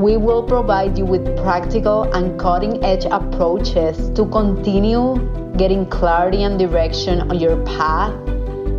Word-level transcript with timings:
We 0.00 0.16
will 0.16 0.42
provide 0.42 0.96
you 0.96 1.04
with 1.04 1.26
practical 1.42 2.04
and 2.14 2.40
cutting 2.40 2.82
edge 2.82 3.04
approaches 3.04 4.08
to 4.14 4.24
continue 4.30 5.20
getting 5.58 5.84
clarity 5.84 6.42
and 6.42 6.58
direction 6.58 7.30
on 7.30 7.38
your 7.38 7.62
path, 7.66 8.14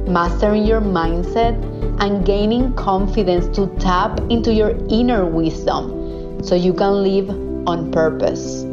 mastering 0.08 0.66
your 0.66 0.82
mindset, 0.82 1.54
and 2.02 2.26
gaining 2.26 2.74
confidence 2.74 3.56
to 3.56 3.68
tap 3.78 4.20
into 4.32 4.52
your 4.52 4.72
inner 4.90 5.24
wisdom 5.24 6.44
so 6.44 6.56
you 6.56 6.74
can 6.74 7.04
live 7.04 7.30
on 7.68 7.92
purpose. 7.92 8.64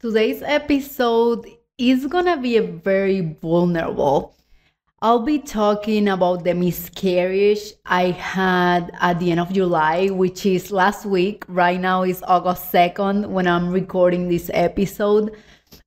Today's 0.00 0.42
episode 0.42 1.46
is 1.78 2.06
gonna 2.06 2.36
be 2.36 2.58
a 2.58 2.62
very 2.62 3.22
vulnerable. 3.40 4.35
I'll 5.06 5.20
be 5.20 5.38
talking 5.38 6.08
about 6.08 6.42
the 6.42 6.52
miscarriage 6.52 7.74
I 7.86 8.10
had 8.10 8.90
at 9.00 9.20
the 9.20 9.30
end 9.30 9.38
of 9.38 9.52
July, 9.52 10.08
which 10.08 10.44
is 10.44 10.72
last 10.72 11.06
week. 11.06 11.44
Right 11.46 11.78
now 11.78 12.02
is 12.02 12.24
August 12.26 12.72
2nd 12.72 13.28
when 13.28 13.46
I'm 13.46 13.70
recording 13.70 14.28
this 14.28 14.50
episode. 14.52 15.30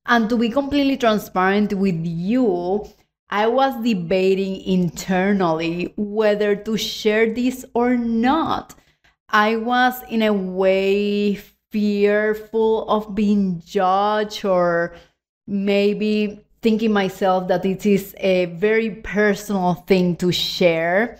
And 0.06 0.30
to 0.30 0.38
be 0.38 0.48
completely 0.48 0.96
transparent 0.96 1.74
with 1.74 2.00
you, 2.02 2.88
I 3.28 3.46
was 3.46 3.84
debating 3.84 4.62
internally 4.62 5.92
whether 5.98 6.56
to 6.56 6.78
share 6.78 7.34
this 7.34 7.66
or 7.74 7.98
not. 7.98 8.74
I 9.28 9.56
was 9.56 10.02
in 10.08 10.22
a 10.22 10.32
way 10.32 11.34
fearful 11.70 12.88
of 12.88 13.14
being 13.14 13.60
judged 13.66 14.46
or 14.46 14.96
maybe 15.46 16.42
thinking 16.62 16.92
myself 16.92 17.48
that 17.48 17.64
it 17.64 17.86
is 17.86 18.14
a 18.18 18.46
very 18.46 18.90
personal 18.90 19.74
thing 19.74 20.16
to 20.16 20.30
share. 20.32 21.18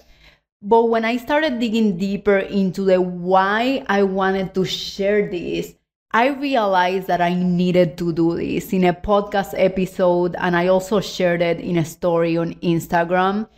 But 0.62 0.84
when 0.84 1.04
I 1.04 1.16
started 1.16 1.58
digging 1.58 1.96
deeper 1.96 2.38
into 2.38 2.84
the 2.84 3.00
why 3.00 3.84
I 3.88 4.02
wanted 4.02 4.54
to 4.54 4.64
share 4.64 5.30
this, 5.30 5.74
I 6.12 6.28
realized 6.28 7.06
that 7.06 7.20
I 7.20 7.34
needed 7.34 7.96
to 7.98 8.12
do 8.12 8.36
this 8.36 8.72
in 8.72 8.84
a 8.84 8.92
podcast 8.92 9.54
episode, 9.56 10.34
and 10.36 10.56
I 10.56 10.66
also 10.66 11.00
shared 11.00 11.40
it 11.40 11.60
in 11.60 11.78
a 11.78 11.84
story 11.84 12.36
on 12.36 12.54
Instagram. 12.54 13.48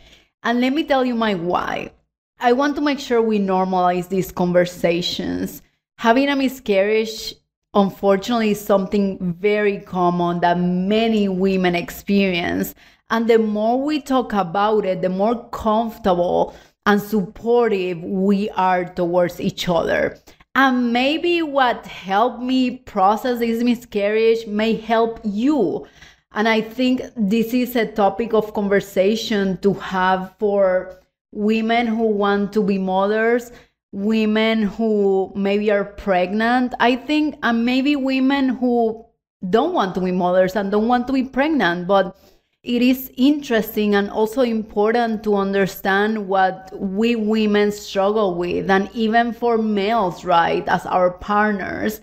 And 0.43 0.61
let 0.61 0.71
me 0.71 0.83
tell 0.83 1.03
you 1.03 1.15
my 1.15 1.33
why. 1.33 1.91
I 2.39 2.53
want 2.53 2.75
to 2.75 2.81
make 2.81 2.99
sure 2.99 3.21
we 3.21 3.39
normalize 3.39 4.07
these 4.07 4.31
conversations. 4.31 5.61
Having 5.97 6.29
a 6.29 6.35
miscarriage, 6.35 7.33
unfortunately, 7.73 8.53
something 8.53 9.35
very 9.39 9.79
common 9.79 10.39
that 10.41 10.59
many 10.59 11.27
women 11.27 11.75
experience. 11.75 12.75
And 13.09 13.27
the 13.27 13.39
more 13.39 13.81
we 13.81 14.01
talk 14.01 14.33
about 14.33 14.85
it, 14.85 15.01
the 15.01 15.09
more 15.09 15.47
comfortable 15.49 16.55
and 16.85 17.01
supportive 17.01 18.01
we 18.03 18.49
are 18.51 18.85
towards 18.85 19.39
each 19.39 19.69
other. 19.69 20.17
And 20.55 20.93
maybe 20.93 21.41
what 21.41 21.87
helped 21.87 22.41
me 22.41 22.77
process 22.77 23.39
this 23.39 23.63
miscarriage 23.63 24.45
may 24.45 24.75
help 24.75 25.19
you. 25.23 25.87
And 26.33 26.47
I 26.47 26.61
think 26.61 27.01
this 27.15 27.53
is 27.53 27.75
a 27.75 27.91
topic 27.91 28.33
of 28.33 28.53
conversation 28.53 29.57
to 29.59 29.73
have 29.73 30.35
for 30.37 30.99
women 31.31 31.87
who 31.87 32.07
want 32.07 32.53
to 32.53 32.63
be 32.63 32.77
mothers 32.77 33.51
women 33.93 34.63
who 34.63 35.31
maybe 35.35 35.71
are 35.71 35.85
pregnant, 35.85 36.73
I 36.79 36.95
think, 36.95 37.35
and 37.43 37.63
maybe 37.63 37.95
women 37.95 38.49
who 38.49 39.05
don't 39.49 39.73
want 39.73 39.93
to 39.93 40.01
be 40.01 40.11
mothers 40.11 40.55
and 40.55 40.71
don't 40.71 40.87
want 40.87 41.05
to 41.07 41.13
be 41.13 41.23
pregnant, 41.23 41.87
but 41.87 42.17
it 42.63 42.81
is 42.81 43.11
interesting 43.17 43.93
and 43.93 44.09
also 44.09 44.41
important 44.41 45.23
to 45.23 45.35
understand 45.35 46.27
what 46.27 46.71
we 46.75 47.15
women 47.15 47.71
struggle 47.71 48.33
with, 48.33 48.69
and 48.69 48.89
even 48.93 49.31
for 49.31 49.59
males, 49.59 50.25
right, 50.25 50.67
as 50.67 50.85
our 50.87 51.11
partners. 51.11 52.01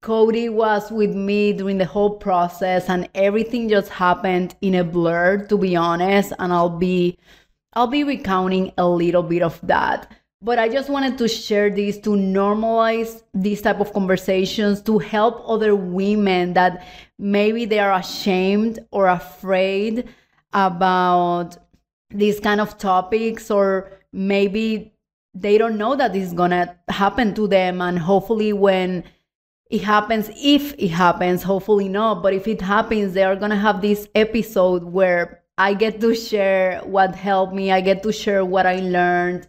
Cody 0.00 0.48
was 0.48 0.90
with 0.90 1.14
me 1.14 1.52
during 1.52 1.76
the 1.76 1.84
whole 1.84 2.16
process, 2.16 2.88
and 2.88 3.10
everything 3.14 3.68
just 3.68 3.90
happened 3.90 4.54
in 4.62 4.76
a 4.76 4.84
blur, 4.84 5.44
to 5.48 5.58
be 5.58 5.76
honest. 5.76 6.32
And 6.38 6.52
I'll 6.52 6.78
be, 6.78 7.18
I'll 7.74 7.88
be 7.88 8.04
recounting 8.04 8.72
a 8.78 8.88
little 8.88 9.24
bit 9.24 9.42
of 9.42 9.60
that 9.64 10.10
but 10.46 10.60
i 10.60 10.68
just 10.68 10.88
wanted 10.88 11.18
to 11.18 11.26
share 11.26 11.68
this 11.70 11.98
to 11.98 12.10
normalize 12.10 13.22
these 13.34 13.60
type 13.60 13.80
of 13.80 13.92
conversations 13.92 14.80
to 14.80 14.98
help 14.98 15.42
other 15.46 15.74
women 15.74 16.54
that 16.54 16.86
maybe 17.18 17.64
they 17.64 17.80
are 17.80 17.94
ashamed 17.94 18.78
or 18.92 19.08
afraid 19.08 20.08
about 20.52 21.56
these 22.10 22.40
kind 22.40 22.60
of 22.60 22.78
topics 22.78 23.50
or 23.50 23.90
maybe 24.12 24.92
they 25.34 25.58
don't 25.58 25.76
know 25.76 25.94
that 25.96 26.12
this 26.12 26.28
is 26.28 26.32
gonna 26.32 26.76
happen 26.88 27.34
to 27.34 27.46
them. 27.46 27.80
And 27.80 27.98
hopefully 27.98 28.52
when 28.52 29.04
it 29.70 29.82
happens 29.82 30.30
if 30.36 30.74
it 30.78 30.88
happens 30.88 31.42
hopefully 31.42 31.88
not. 31.88 32.22
But 32.22 32.32
if 32.32 32.46
it 32.48 32.60
happens 32.60 33.12
they 33.12 33.24
are 33.24 33.36
gonna 33.36 33.56
have 33.56 33.82
this 33.82 34.08
episode 34.14 34.84
where 34.84 35.42
i 35.58 35.74
get 35.74 36.00
to 36.00 36.14
share 36.14 36.80
what 36.84 37.14
helped 37.14 37.54
me. 37.54 37.70
I 37.70 37.80
get 37.80 38.02
to 38.04 38.12
share 38.12 38.44
what 38.44 38.66
i 38.66 38.76
learned 38.76 39.48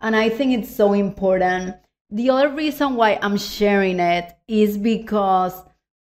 and 0.00 0.14
I 0.14 0.28
think 0.28 0.52
it's 0.52 0.74
so 0.74 0.92
important. 0.92 1.76
The 2.10 2.30
other 2.30 2.48
reason 2.48 2.94
why 2.94 3.18
I'm 3.20 3.36
sharing 3.36 4.00
it 4.00 4.36
is 4.46 4.78
because 4.78 5.62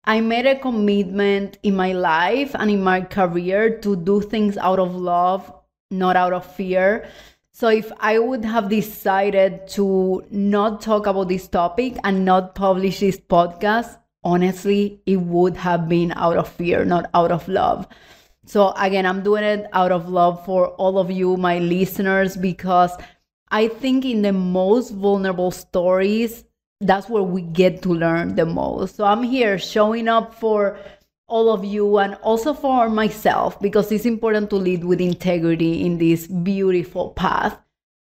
I 0.03 0.21
made 0.21 0.45
a 0.45 0.59
commitment 0.59 1.57
in 1.63 1.75
my 1.75 1.91
life 1.93 2.55
and 2.55 2.69
in 2.69 2.83
my 2.83 3.01
career 3.01 3.79
to 3.79 3.95
do 3.95 4.21
things 4.21 4.57
out 4.57 4.79
of 4.79 4.95
love, 4.95 5.51
not 5.91 6.15
out 6.15 6.33
of 6.33 6.45
fear. 6.45 7.07
So 7.51 7.69
if 7.69 7.91
I 7.99 8.19
would 8.19 8.45
have 8.45 8.69
decided 8.69 9.67
to 9.69 10.23
not 10.29 10.81
talk 10.81 11.07
about 11.07 11.29
this 11.29 11.47
topic 11.47 11.97
and 12.03 12.23
not 12.23 12.55
publish 12.55 12.99
this 12.99 13.19
podcast, 13.19 13.97
honestly, 14.23 15.01
it 15.05 15.17
would 15.17 15.57
have 15.57 15.89
been 15.89 16.13
out 16.15 16.37
of 16.37 16.47
fear, 16.47 16.85
not 16.85 17.09
out 17.13 17.31
of 17.31 17.47
love. 17.47 17.87
So 18.45 18.71
again, 18.77 19.05
I'm 19.05 19.23
doing 19.23 19.43
it 19.43 19.67
out 19.73 19.91
of 19.91 20.07
love 20.07 20.45
for 20.45 20.69
all 20.69 20.99
of 20.99 21.11
you, 21.11 21.35
my 21.35 21.59
listeners, 21.59 22.37
because 22.37 22.91
I 23.49 23.67
think 23.69 24.05
in 24.05 24.21
the 24.21 24.33
most 24.33 24.91
vulnerable 24.91 25.51
stories, 25.51 26.43
that's 26.81 27.09
where 27.09 27.23
we 27.23 27.41
get 27.41 27.81
to 27.83 27.89
learn 27.89 28.35
the 28.35 28.45
most. 28.45 28.95
So 28.95 29.05
I'm 29.05 29.23
here 29.23 29.57
showing 29.57 30.07
up 30.07 30.35
for 30.35 30.77
all 31.27 31.51
of 31.51 31.65
you 31.65 31.97
and 31.97 32.15
also 32.15 32.53
for 32.53 32.89
myself 32.89 33.59
because 33.59 33.91
it's 33.91 34.05
important 34.05 34.49
to 34.49 34.55
lead 34.55 34.83
with 34.83 35.01
integrity 35.01 35.85
in 35.85 35.97
this 35.97 36.27
beautiful 36.27 37.11
path. 37.11 37.57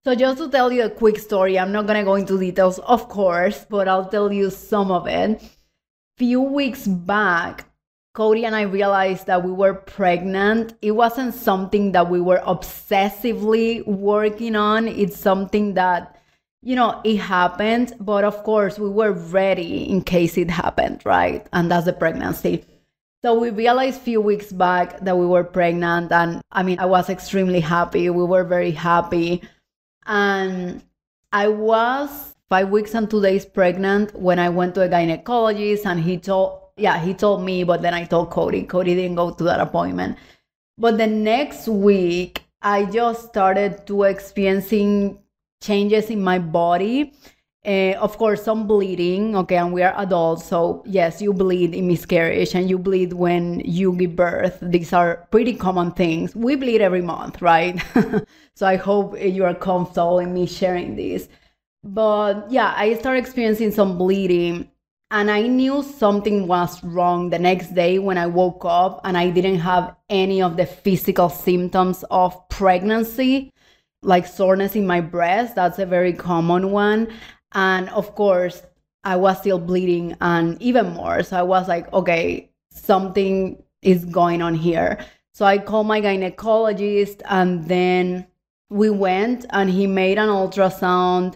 So, 0.06 0.16
just 0.16 0.38
to 0.38 0.50
tell 0.50 0.72
you 0.72 0.84
a 0.84 0.90
quick 0.90 1.20
story, 1.20 1.60
I'm 1.60 1.74
not 1.74 1.86
gonna 1.86 2.06
go 2.06 2.16
into 2.16 2.40
details, 2.40 2.80
of 2.80 3.10
course, 3.10 3.66
but 3.70 3.90
I'll 3.90 4.08
tell 4.08 4.32
you 4.32 4.50
some 4.50 4.92
of 4.92 5.08
it. 5.08 5.44
Few 6.18 6.42
weeks 6.42 6.88
back, 6.88 7.69
Cody 8.14 8.46
and 8.46 8.56
I 8.56 8.62
realized 8.62 9.28
that 9.28 9.44
we 9.44 9.52
were 9.52 9.74
pregnant. 9.74 10.74
It 10.82 10.92
wasn't 10.92 11.34
something 11.34 11.92
that 11.92 12.10
we 12.10 12.20
were 12.20 12.42
obsessively 12.46 13.86
working 13.86 14.56
on. 14.56 14.88
It's 14.88 15.18
something 15.18 15.76
that, 15.76 16.18
you 16.62 16.76
know, 16.76 17.02
it 17.04 17.18
happened. 17.18 17.94
But 18.00 18.24
of 18.24 18.44
course, 18.44 18.80
we 18.80 18.90
were 18.90 19.12
ready 19.12 19.90
in 19.90 20.02
case 20.02 20.38
it 20.38 20.50
happened, 20.50 21.02
right? 21.06 21.48
And 21.54 21.70
that's 21.70 21.86
the 21.86 21.94
pregnancy. 21.94 22.66
So 23.22 23.38
we 23.38 23.52
realized 23.52 23.98
a 23.98 24.04
few 24.04 24.22
weeks 24.22 24.52
back 24.52 25.00
that 25.02 25.18
we 25.18 25.26
were 25.26 25.44
pregnant. 25.44 26.12
And 26.12 26.42
I 26.52 26.64
mean, 26.64 26.80
I 26.80 26.86
was 26.86 27.10
extremely 27.10 27.60
happy. 27.60 28.10
We 28.10 28.24
were 28.24 28.44
very 28.44 28.72
happy. 28.72 29.44
And 30.06 30.82
I 31.32 31.50
was 31.50 32.34
five 32.50 32.70
weeks 32.70 32.96
and 32.96 33.10
two 33.10 33.22
days 33.22 33.46
pregnant 33.46 34.16
when 34.16 34.40
I 34.40 34.50
went 34.50 34.74
to 34.76 34.82
a 34.82 34.90
gynecologist 34.90 35.86
and 35.86 36.00
he 36.00 36.18
told 36.18 36.69
yeah, 36.80 37.00
he 37.00 37.14
told 37.14 37.44
me, 37.44 37.64
but 37.64 37.82
then 37.82 37.94
I 37.94 38.06
told 38.06 38.32
Cody. 38.32 38.64
Cody 38.64 38.96
didn't 38.96 39.16
go 39.16 39.32
to 39.32 39.44
that 39.44 39.60
appointment. 39.60 40.18
But 40.78 40.98
the 40.98 41.08
next 41.08 41.68
week, 41.68 42.44
I 42.62 42.86
just 42.86 43.28
started 43.28 43.86
to 43.88 44.04
experiencing 44.04 45.20
changes 45.62 46.10
in 46.10 46.22
my 46.22 46.40
body. 46.40 47.14
Uh, 47.66 47.94
of 48.00 48.18
course, 48.18 48.44
some 48.44 48.66
bleeding. 48.66 49.36
Okay, 49.36 49.58
and 49.58 49.74
we 49.74 49.84
are 49.84 49.94
adults, 49.98 50.46
so 50.46 50.82
yes, 50.86 51.22
you 51.22 51.34
bleed 51.34 51.76
in 51.76 51.88
miscarriage 51.88 52.56
and 52.56 52.70
you 52.70 52.80
bleed 52.80 53.12
when 53.14 53.60
you 53.60 53.94
give 53.94 54.16
birth. 54.16 54.58
These 54.62 54.94
are 54.94 55.28
pretty 55.32 55.54
common 55.54 55.92
things. 55.92 56.36
We 56.36 56.56
bleed 56.56 56.82
every 56.82 57.02
month, 57.02 57.42
right? 57.42 57.78
so 58.56 58.66
I 58.66 58.78
hope 58.78 59.20
you 59.22 59.44
are 59.44 59.54
comfortable 59.54 60.20
in 60.20 60.34
me 60.34 60.46
sharing 60.46 60.96
this. 60.96 61.28
But 61.84 62.50
yeah, 62.50 62.74
I 62.76 62.94
started 62.96 63.20
experiencing 63.20 63.72
some 63.72 63.98
bleeding 63.98 64.70
and 65.12 65.32
I 65.32 65.42
knew 65.42 65.82
something 65.82 66.48
was 66.48 66.84
wrong 66.84 67.30
the 67.30 67.40
next 67.40 67.74
day 67.74 67.98
when 67.98 68.18
I 68.18 68.28
woke 68.28 68.64
up 68.64 69.02
and 69.04 69.18
I 69.18 69.32
didn't 69.32 69.60
have 69.60 69.96
any 70.10 70.42
of 70.42 70.56
the 70.56 70.68
physical 70.68 71.30
symptoms 71.30 72.04
of 72.12 72.48
pregnancy, 72.50 73.52
like 74.04 74.28
soreness 74.28 74.76
in 74.76 74.86
my 74.86 75.02
breast. 75.02 75.56
That's 75.56 75.80
a 75.80 75.86
very 75.86 76.14
common 76.14 76.72
one. 76.72 77.12
And 77.54 77.90
of 77.90 78.14
course, 78.14 78.62
I 79.04 79.16
was 79.16 79.40
still 79.40 79.58
bleeding 79.58 80.16
and 80.22 80.62
even 80.62 80.90
more. 80.90 81.24
So 81.24 81.38
I 81.38 81.44
was 81.44 81.68
like, 81.68 81.92
okay, 81.92 82.52
something 82.72 83.64
is 83.82 84.06
going 84.06 84.44
on 84.44 84.54
here. 84.54 85.04
So 85.34 85.46
I 85.46 85.58
called 85.58 85.88
my 85.88 86.02
gynecologist 86.02 87.22
and 87.26 87.66
then 87.66 88.28
we 88.70 88.92
went 88.92 89.46
and 89.50 89.72
he 89.72 89.88
made 89.88 90.20
an 90.20 90.30
ultrasound 90.30 91.36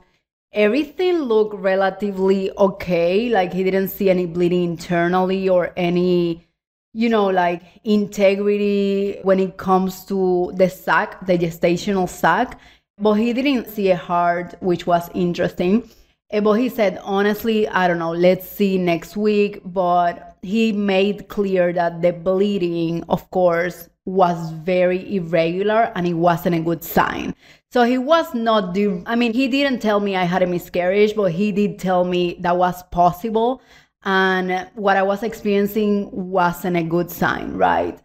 everything 0.53 1.23
looked 1.23 1.55
relatively 1.55 2.51
okay. 2.57 3.29
Like 3.29 3.53
he 3.53 3.63
didn't 3.63 3.89
see 3.89 4.09
any 4.09 4.25
bleeding 4.25 4.63
internally 4.63 5.49
or 5.49 5.73
any, 5.75 6.45
you 6.93 7.09
know, 7.09 7.27
like 7.27 7.61
integrity 7.83 9.19
when 9.23 9.39
it 9.39 9.57
comes 9.57 10.05
to 10.05 10.51
the 10.55 10.69
sac, 10.69 11.25
the 11.25 11.37
gestational 11.37 12.07
sac. 12.07 12.59
But 12.99 13.13
he 13.13 13.33
didn't 13.33 13.69
see 13.69 13.89
a 13.89 13.97
heart, 13.97 14.55
which 14.59 14.85
was 14.85 15.09
interesting. 15.15 15.89
Eh, 16.29 16.39
but 16.39 16.53
he 16.53 16.69
said, 16.69 16.99
honestly, 17.03 17.67
I 17.67 17.87
don't 17.87 17.99
know, 17.99 18.11
let's 18.11 18.47
see 18.47 18.77
next 18.77 19.17
week. 19.17 19.61
But 19.65 20.37
he 20.41 20.71
made 20.71 21.27
clear 21.27 21.73
that 21.73 22.01
the 22.01 22.13
bleeding, 22.13 23.03
of 23.09 23.29
course, 23.31 23.89
was 24.05 24.51
very 24.51 25.15
irregular 25.15 25.91
and 25.95 26.05
it 26.05 26.13
wasn't 26.13 26.55
a 26.55 26.59
good 26.59 26.83
sign. 26.83 27.33
So 27.73 27.85
he 27.85 27.97
was 27.97 28.35
not 28.35 28.75
the, 28.75 29.01
I 29.07 29.15
mean, 29.15 29.33
he 29.33 29.47
didn't 29.47 29.79
tell 29.79 29.99
me 29.99 30.15
I 30.15 30.25
had 30.25 30.43
a 30.43 30.45
miscarriage, 30.45 31.15
but 31.15 31.31
he 31.31 31.51
did 31.51 31.79
tell 31.79 32.03
me 32.03 32.37
that 32.41 32.55
was 32.55 32.83
possible. 32.91 33.63
And 34.03 34.69
what 34.75 34.95
I 34.95 35.01
was 35.01 35.23
experiencing 35.23 36.07
wasn't 36.11 36.77
a 36.77 36.83
good 36.83 37.09
sign, 37.09 37.53
right? 37.53 37.99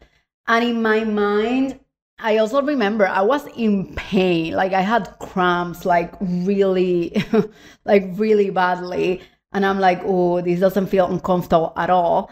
And 0.46 0.64
in 0.64 0.80
my 0.80 1.04
mind, 1.04 1.80
I 2.18 2.38
also 2.38 2.62
remember 2.62 3.06
I 3.06 3.20
was 3.20 3.46
in 3.58 3.94
pain. 3.94 4.54
Like 4.54 4.72
I 4.72 4.80
had 4.80 5.14
cramps, 5.18 5.84
like 5.84 6.14
really, 6.18 7.22
like 7.84 8.04
really 8.14 8.48
badly. 8.48 9.20
And 9.52 9.66
I'm 9.66 9.80
like, 9.80 10.00
oh, 10.02 10.40
this 10.40 10.60
doesn't 10.60 10.86
feel 10.86 11.12
uncomfortable 11.12 11.74
at 11.76 11.90
all. 11.90 12.30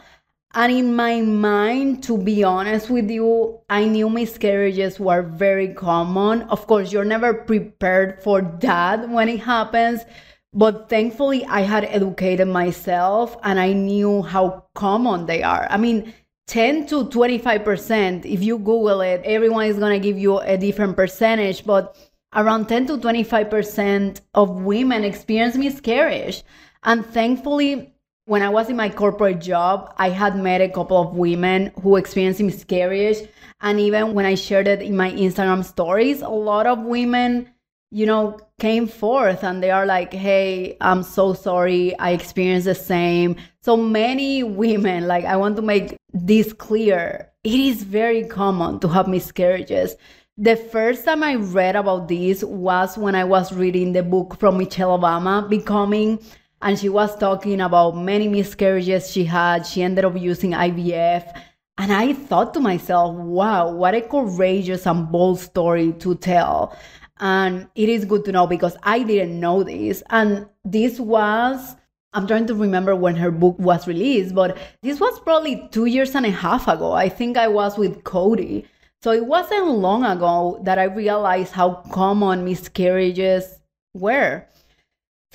And 0.56 0.72
in 0.72 0.96
my 0.96 1.20
mind, 1.20 2.02
to 2.04 2.16
be 2.16 2.42
honest 2.42 2.88
with 2.88 3.10
you, 3.10 3.60
I 3.68 3.84
knew 3.84 4.08
miscarriages 4.08 4.98
were 4.98 5.20
very 5.20 5.74
common. 5.74 6.42
Of 6.44 6.66
course, 6.66 6.90
you're 6.90 7.04
never 7.04 7.34
prepared 7.34 8.22
for 8.22 8.40
that 8.62 9.06
when 9.10 9.28
it 9.28 9.40
happens. 9.40 10.06
But 10.54 10.88
thankfully, 10.88 11.44
I 11.44 11.60
had 11.60 11.84
educated 11.84 12.48
myself 12.48 13.36
and 13.42 13.60
I 13.60 13.74
knew 13.74 14.22
how 14.22 14.64
common 14.74 15.26
they 15.26 15.42
are. 15.42 15.66
I 15.68 15.76
mean, 15.76 16.14
10 16.46 16.86
to 16.86 17.04
25%, 17.04 18.24
if 18.24 18.42
you 18.42 18.56
Google 18.56 19.02
it, 19.02 19.20
everyone 19.26 19.66
is 19.66 19.78
going 19.78 19.92
to 19.92 20.08
give 20.08 20.18
you 20.18 20.38
a 20.38 20.56
different 20.56 20.96
percentage, 20.96 21.66
but 21.66 21.94
around 22.34 22.68
10 22.68 22.86
to 22.86 22.96
25% 22.96 24.22
of 24.32 24.62
women 24.62 25.04
experience 25.04 25.54
miscarriage. 25.54 26.44
And 26.82 27.04
thankfully, 27.04 27.92
when 28.26 28.42
I 28.42 28.48
was 28.48 28.68
in 28.68 28.76
my 28.76 28.88
corporate 28.88 29.40
job, 29.40 29.94
I 29.98 30.10
had 30.10 30.36
met 30.36 30.60
a 30.60 30.68
couple 30.68 31.00
of 31.00 31.14
women 31.14 31.72
who 31.80 31.94
experienced 31.96 32.40
miscarriage. 32.40 33.18
And 33.60 33.78
even 33.78 34.14
when 34.14 34.26
I 34.26 34.34
shared 34.34 34.66
it 34.66 34.82
in 34.82 34.96
my 34.96 35.12
Instagram 35.12 35.64
stories, 35.64 36.22
a 36.22 36.28
lot 36.28 36.66
of 36.66 36.80
women, 36.80 37.48
you 37.92 38.04
know, 38.04 38.40
came 38.58 38.88
forth 38.88 39.44
and 39.44 39.62
they 39.62 39.70
are 39.70 39.86
like, 39.86 40.12
hey, 40.12 40.76
I'm 40.80 41.04
so 41.04 41.34
sorry. 41.34 41.96
I 42.00 42.10
experienced 42.10 42.64
the 42.64 42.74
same. 42.74 43.36
So 43.62 43.76
many 43.76 44.42
women, 44.62 45.06
like, 45.06 45.24
I 45.24 45.36
want 45.36 45.54
to 45.56 45.62
make 45.62 45.96
this 46.12 46.52
clear. 46.52 47.30
It 47.44 47.60
is 47.60 47.84
very 47.84 48.24
common 48.24 48.80
to 48.80 48.88
have 48.88 49.06
miscarriages. 49.06 49.94
The 50.36 50.56
first 50.56 51.04
time 51.04 51.22
I 51.22 51.36
read 51.36 51.76
about 51.76 52.08
this 52.08 52.42
was 52.42 52.98
when 52.98 53.14
I 53.14 53.22
was 53.22 53.52
reading 53.52 53.92
the 53.92 54.02
book 54.02 54.38
from 54.40 54.58
Michelle 54.58 54.98
Obama, 54.98 55.48
Becoming 55.48 56.18
and 56.62 56.78
she 56.78 56.88
was 56.88 57.16
talking 57.16 57.60
about 57.60 57.96
many 57.96 58.28
miscarriages 58.28 59.10
she 59.10 59.24
had. 59.24 59.66
She 59.66 59.82
ended 59.82 60.04
up 60.04 60.16
using 60.16 60.52
IVF. 60.52 61.42
And 61.78 61.92
I 61.92 62.14
thought 62.14 62.54
to 62.54 62.60
myself, 62.60 63.14
wow, 63.16 63.70
what 63.70 63.94
a 63.94 64.00
courageous 64.00 64.86
and 64.86 65.10
bold 65.12 65.38
story 65.38 65.92
to 65.98 66.14
tell. 66.14 66.76
And 67.20 67.68
it 67.74 67.88
is 67.88 68.06
good 68.06 68.24
to 68.24 68.32
know 68.32 68.46
because 68.46 68.76
I 68.82 69.02
didn't 69.02 69.38
know 69.38 69.62
this. 69.62 70.02
And 70.08 70.46
this 70.64 70.98
was, 70.98 71.76
I'm 72.14 72.26
trying 72.26 72.46
to 72.46 72.54
remember 72.54 72.96
when 72.96 73.16
her 73.16 73.30
book 73.30 73.58
was 73.58 73.86
released, 73.86 74.34
but 74.34 74.56
this 74.82 74.98
was 74.98 75.20
probably 75.20 75.68
two 75.70 75.84
years 75.84 76.14
and 76.14 76.24
a 76.24 76.30
half 76.30 76.68
ago. 76.68 76.92
I 76.92 77.10
think 77.10 77.36
I 77.36 77.48
was 77.48 77.76
with 77.76 78.04
Cody. 78.04 78.66
So 79.02 79.12
it 79.12 79.26
wasn't 79.26 79.68
long 79.68 80.04
ago 80.04 80.58
that 80.64 80.78
I 80.78 80.84
realized 80.84 81.52
how 81.52 81.82
common 81.92 82.44
miscarriages 82.44 83.60
were 83.92 84.46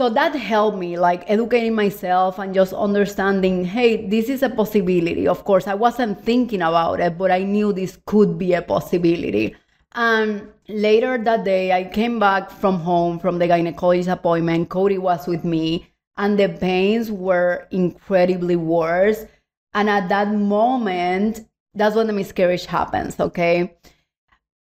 so 0.01 0.09
that 0.09 0.33
helped 0.33 0.80
me 0.80 0.98
like 0.98 1.24
educating 1.27 1.75
myself 1.75 2.39
and 2.39 2.56
just 2.56 2.74
understanding 2.74 3.63
hey 3.63 4.07
this 4.07 4.30
is 4.30 4.42
a 4.42 4.50
possibility. 4.50 5.27
Of 5.27 5.44
course 5.44 5.68
i 5.68 5.75
wasn't 5.75 6.24
thinking 6.25 6.63
about 6.63 7.00
it 7.00 7.19
but 7.19 7.30
i 7.30 7.44
knew 7.44 7.71
this 7.71 8.00
could 8.07 8.36
be 8.36 8.53
a 8.53 8.63
possibility. 8.63 9.56
And 9.94 10.48
later 10.68 11.19
that 11.19 11.44
day 11.44 11.71
i 11.71 11.83
came 11.83 12.18
back 12.19 12.50
from 12.50 12.80
home 12.80 13.19
from 13.19 13.38
the 13.38 13.48
gynecologist 13.48 14.12
appointment. 14.12 14.69
Cody 14.69 14.98
was 14.98 15.27
with 15.27 15.44
me 15.44 15.94
and 16.18 16.39
the 16.39 16.50
pains 16.50 17.12
were 17.12 17.68
incredibly 17.69 18.56
worse. 18.56 19.27
And 19.75 19.88
at 19.88 20.09
that 20.09 20.33
moment 20.33 21.42
that's 21.75 21.95
when 21.95 22.07
the 22.07 22.13
miscarriage 22.13 22.65
happens 22.65 23.19
okay? 23.19 23.77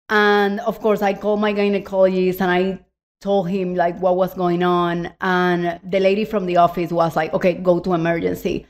And 0.10 0.60
of 0.60 0.82
course 0.82 1.02
i 1.02 1.14
called 1.14 1.40
my 1.40 1.54
gynecologist 1.54 2.42
and 2.42 2.52
i 2.52 2.80
told 3.20 3.50
him 3.50 3.76
like 3.76 4.00
what 4.00 4.16
was 4.16 4.34
going 4.34 4.64
on 4.64 5.12
and 5.20 5.80
the 5.84 6.00
lady 6.00 6.24
from 6.24 6.46
the 6.46 6.56
office 6.56 6.90
was 6.92 7.16
like 7.18 7.34
okay 7.34 7.54
go 7.54 7.80
to 7.80 7.94
emergency. 7.94 8.66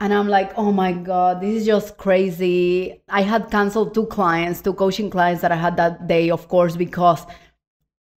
And 0.00 0.12
i'm 0.12 0.28
like 0.28 0.52
oh 0.56 0.72
my 0.72 0.92
god 0.92 1.40
this 1.40 1.60
is 1.60 1.66
just 1.66 1.98
crazy. 1.98 3.02
I 3.08 3.22
had 3.22 3.50
canceled 3.50 3.94
two 3.94 4.06
clients 4.06 4.62
two 4.62 4.72
coaching 4.72 5.10
clients 5.10 5.42
that 5.42 5.52
i 5.52 5.56
had 5.56 5.76
that 5.76 6.06
day 6.08 6.30
of 6.30 6.48
course 6.48 6.74
because 6.74 7.26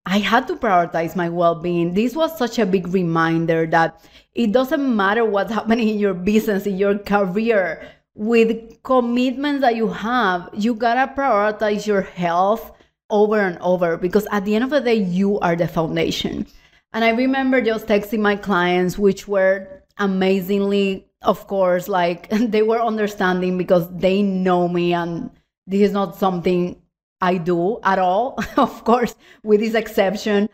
i 0.06 0.20
had 0.20 0.48
to 0.48 0.56
prioritize 0.56 1.16
my 1.16 1.28
well-being. 1.28 1.94
This 1.94 2.16
was 2.16 2.38
such 2.38 2.58
a 2.58 2.66
big 2.66 2.88
reminder 2.88 3.68
that 3.68 4.02
it 4.34 4.54
doesn't 4.54 4.96
matter 4.96 5.26
what's 5.26 5.52
happening 5.60 5.90
in 5.90 6.00
your 6.00 6.14
business 6.14 6.66
in 6.66 6.78
your 6.78 6.98
career. 6.98 7.86
With 8.18 8.82
commitments 8.84 9.60
that 9.60 9.76
you 9.76 9.90
have 9.90 10.50
you 10.54 10.74
gotta 10.74 11.12
prioritize 11.14 11.86
your 11.86 12.02
health 12.02 12.72
over 13.10 13.40
and 13.40 13.58
over 13.60 13.98
because 13.98 14.28
at 14.32 14.46
the 14.46 14.56
end 14.56 14.64
of 14.64 14.70
the 14.70 14.82
day, 14.82 14.96
you 14.96 15.40
are 15.40 15.56
the 15.56 15.68
foundation. 15.68 16.48
And 16.94 17.04
I 17.04 17.10
remember 17.10 17.62
just 17.62 17.88
texting 17.88 18.20
my 18.20 18.36
clients, 18.36 18.98
which 18.98 19.28
were 19.28 19.84
amazingly, 19.98 21.08
of 21.22 21.48
course, 21.48 21.88
like 21.88 22.30
they 22.30 22.62
were 22.62 22.82
understanding 22.82 23.58
because 23.58 23.90
they 23.96 24.22
know 24.22 24.68
me 24.68 24.94
and 24.94 25.30
this 25.68 25.82
is 25.82 25.92
not 25.92 26.16
something 26.16 26.82
I 27.22 27.38
do 27.38 27.80
at 27.84 28.00
all, 28.00 28.40
of 28.58 28.84
course, 28.84 29.16
with 29.44 29.60
this 29.60 29.74
exception. 29.74 30.50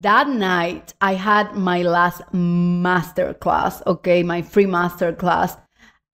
That 0.00 0.28
night, 0.28 0.94
I 1.00 1.14
had 1.14 1.54
my 1.54 1.82
last 1.82 2.22
master 2.32 3.34
class, 3.34 3.82
okay, 3.86 4.22
my 4.22 4.42
free 4.42 4.66
master 4.66 5.12
class. 5.12 5.56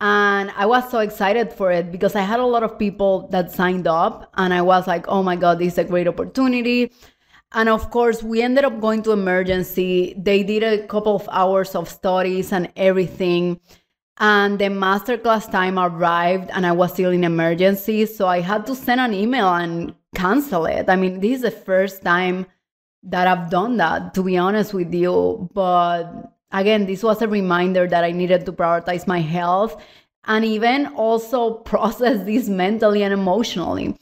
And 0.00 0.52
I 0.56 0.66
was 0.66 0.88
so 0.90 1.00
excited 1.00 1.52
for 1.52 1.72
it 1.72 1.90
because 1.90 2.14
I 2.14 2.20
had 2.20 2.38
a 2.38 2.46
lot 2.46 2.62
of 2.62 2.78
people 2.78 3.26
that 3.32 3.50
signed 3.50 3.88
up, 3.88 4.32
and 4.36 4.54
I 4.54 4.62
was 4.62 4.86
like, 4.86 5.08
oh 5.08 5.22
my 5.24 5.34
God, 5.34 5.58
this 5.58 5.72
is 5.72 5.78
a 5.78 5.84
great 5.84 6.06
opportunity. 6.06 6.92
And 7.52 7.68
of 7.68 7.90
course, 7.90 8.22
we 8.22 8.42
ended 8.42 8.64
up 8.64 8.80
going 8.80 9.02
to 9.04 9.12
emergency. 9.12 10.14
They 10.16 10.42
did 10.44 10.62
a 10.62 10.86
couple 10.86 11.16
of 11.16 11.28
hours 11.32 11.74
of 11.74 11.88
studies 11.88 12.52
and 12.52 12.70
everything. 12.76 13.58
And 14.18 14.58
the 14.58 14.66
masterclass 14.66 15.50
time 15.50 15.78
arrived, 15.78 16.50
and 16.52 16.66
I 16.66 16.72
was 16.72 16.92
still 16.92 17.10
in 17.10 17.24
emergency. 17.24 18.06
So 18.06 18.28
I 18.28 18.40
had 18.40 18.66
to 18.66 18.74
send 18.76 19.00
an 19.00 19.14
email 19.14 19.48
and 19.48 19.94
cancel 20.14 20.66
it. 20.66 20.88
I 20.88 20.96
mean, 20.96 21.20
this 21.20 21.36
is 21.36 21.42
the 21.42 21.50
first 21.50 22.02
time 22.02 22.46
that 23.04 23.26
I've 23.26 23.48
done 23.50 23.76
that, 23.78 24.14
to 24.14 24.22
be 24.22 24.36
honest 24.36 24.74
with 24.74 24.92
you. 24.92 25.48
But 25.54 26.32
again, 26.52 26.86
this 26.86 27.02
was 27.02 27.22
a 27.22 27.28
reminder 27.28 27.86
that 27.86 28.04
I 28.04 28.12
needed 28.12 28.46
to 28.46 28.52
prioritize 28.52 29.06
my 29.06 29.20
health 29.20 29.80
and 30.26 30.44
even 30.44 30.86
also 30.88 31.54
process 31.72 32.24
this 32.24 32.48
mentally 32.48 33.02
and 33.02 33.12
emotionally. 33.12 33.96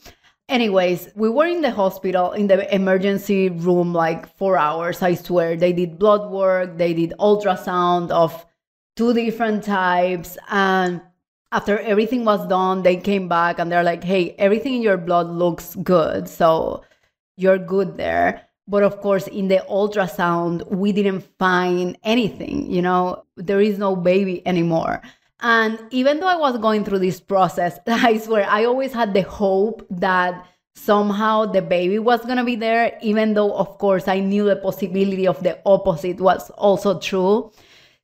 Anyways, 0.49 1.09
we 1.15 1.27
were 1.29 1.45
in 1.45 1.61
the 1.61 1.71
hospital 1.71 2.31
in 2.31 2.47
the 2.47 2.73
emergency 2.73 3.49
room 3.49 3.93
like 3.93 4.33
four 4.37 4.57
hours, 4.57 5.01
I 5.01 5.15
swear. 5.15 5.57
They 5.57 5.73
did 5.73 5.99
blood 5.99 6.31
work, 6.31 6.77
they 6.77 6.93
did 6.93 7.13
ultrasound 7.19 8.11
of 8.11 8.45
two 8.95 9.13
different 9.13 9.65
types. 9.65 10.37
And 10.49 11.01
after 11.51 11.79
everything 11.79 12.23
was 12.23 12.47
done, 12.47 12.83
they 12.83 12.95
came 12.95 13.27
back 13.27 13.59
and 13.59 13.69
they're 13.69 13.83
like, 13.83 14.05
hey, 14.05 14.31
everything 14.37 14.75
in 14.75 14.81
your 14.81 14.97
blood 14.97 15.27
looks 15.27 15.75
good. 15.75 16.29
So 16.29 16.83
you're 17.35 17.59
good 17.59 17.97
there. 17.97 18.46
But 18.67 18.83
of 18.83 18.99
course, 18.99 19.27
in 19.27 19.47
the 19.47 19.63
ultrasound, 19.69 20.67
we 20.69 20.91
didn't 20.91 21.21
find 21.39 21.97
anything, 22.03 22.69
you 22.69 22.81
know, 22.81 23.23
there 23.37 23.61
is 23.61 23.77
no 23.77 23.95
baby 23.95 24.45
anymore. 24.45 25.01
And 25.39 25.79
even 25.91 26.19
though 26.19 26.27
I 26.27 26.35
was 26.35 26.57
going 26.57 26.83
through 26.83 26.99
this 26.99 27.19
process, 27.19 27.79
I 27.87 28.17
swear 28.17 28.45
I 28.49 28.65
always 28.65 28.93
had 28.93 29.13
the 29.13 29.21
hope 29.21 29.85
that 29.89 30.45
somehow 30.75 31.45
the 31.45 31.61
baby 31.61 31.99
was 31.99 32.21
going 32.21 32.37
to 32.37 32.43
be 32.43 32.55
there, 32.55 32.97
even 33.01 33.33
though, 33.33 33.53
of 33.53 33.77
course, 33.77 34.07
I 34.07 34.19
knew 34.19 34.45
the 34.45 34.55
possibility 34.55 35.27
of 35.27 35.41
the 35.43 35.59
opposite 35.65 36.19
was 36.19 36.49
also 36.51 36.99
true. 36.99 37.51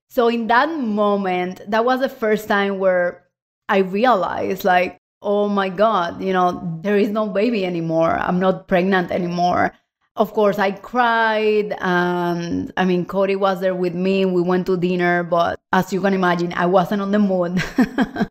So, 0.09 0.27
in 0.27 0.47
that 0.47 0.69
moment, 0.69 1.61
that 1.69 1.85
was 1.85 1.99
the 1.99 2.09
first 2.09 2.47
time 2.47 2.79
where 2.79 3.23
I 3.69 3.79
realized, 3.79 4.63
like, 4.63 4.97
oh 5.21 5.47
my 5.47 5.69
God, 5.69 6.21
you 6.21 6.33
know, 6.33 6.79
there 6.81 6.97
is 6.97 7.09
no 7.09 7.27
baby 7.27 7.65
anymore. 7.65 8.17
I'm 8.19 8.39
not 8.39 8.67
pregnant 8.67 9.11
anymore. 9.11 9.71
Of 10.15 10.33
course, 10.33 10.59
I 10.59 10.71
cried. 10.71 11.75
And 11.79 12.71
I 12.77 12.85
mean, 12.85 13.05
Cody 13.05 13.35
was 13.35 13.61
there 13.61 13.73
with 13.73 13.95
me. 13.95 14.25
We 14.25 14.41
went 14.41 14.67
to 14.67 14.77
dinner, 14.77 15.23
but 15.23 15.59
as 15.71 15.91
you 15.91 16.01
can 16.01 16.13
imagine, 16.13 16.53
I 16.53 16.67
wasn't 16.67 17.01
on 17.01 17.11
the 17.11 17.19
mood. 17.19 17.63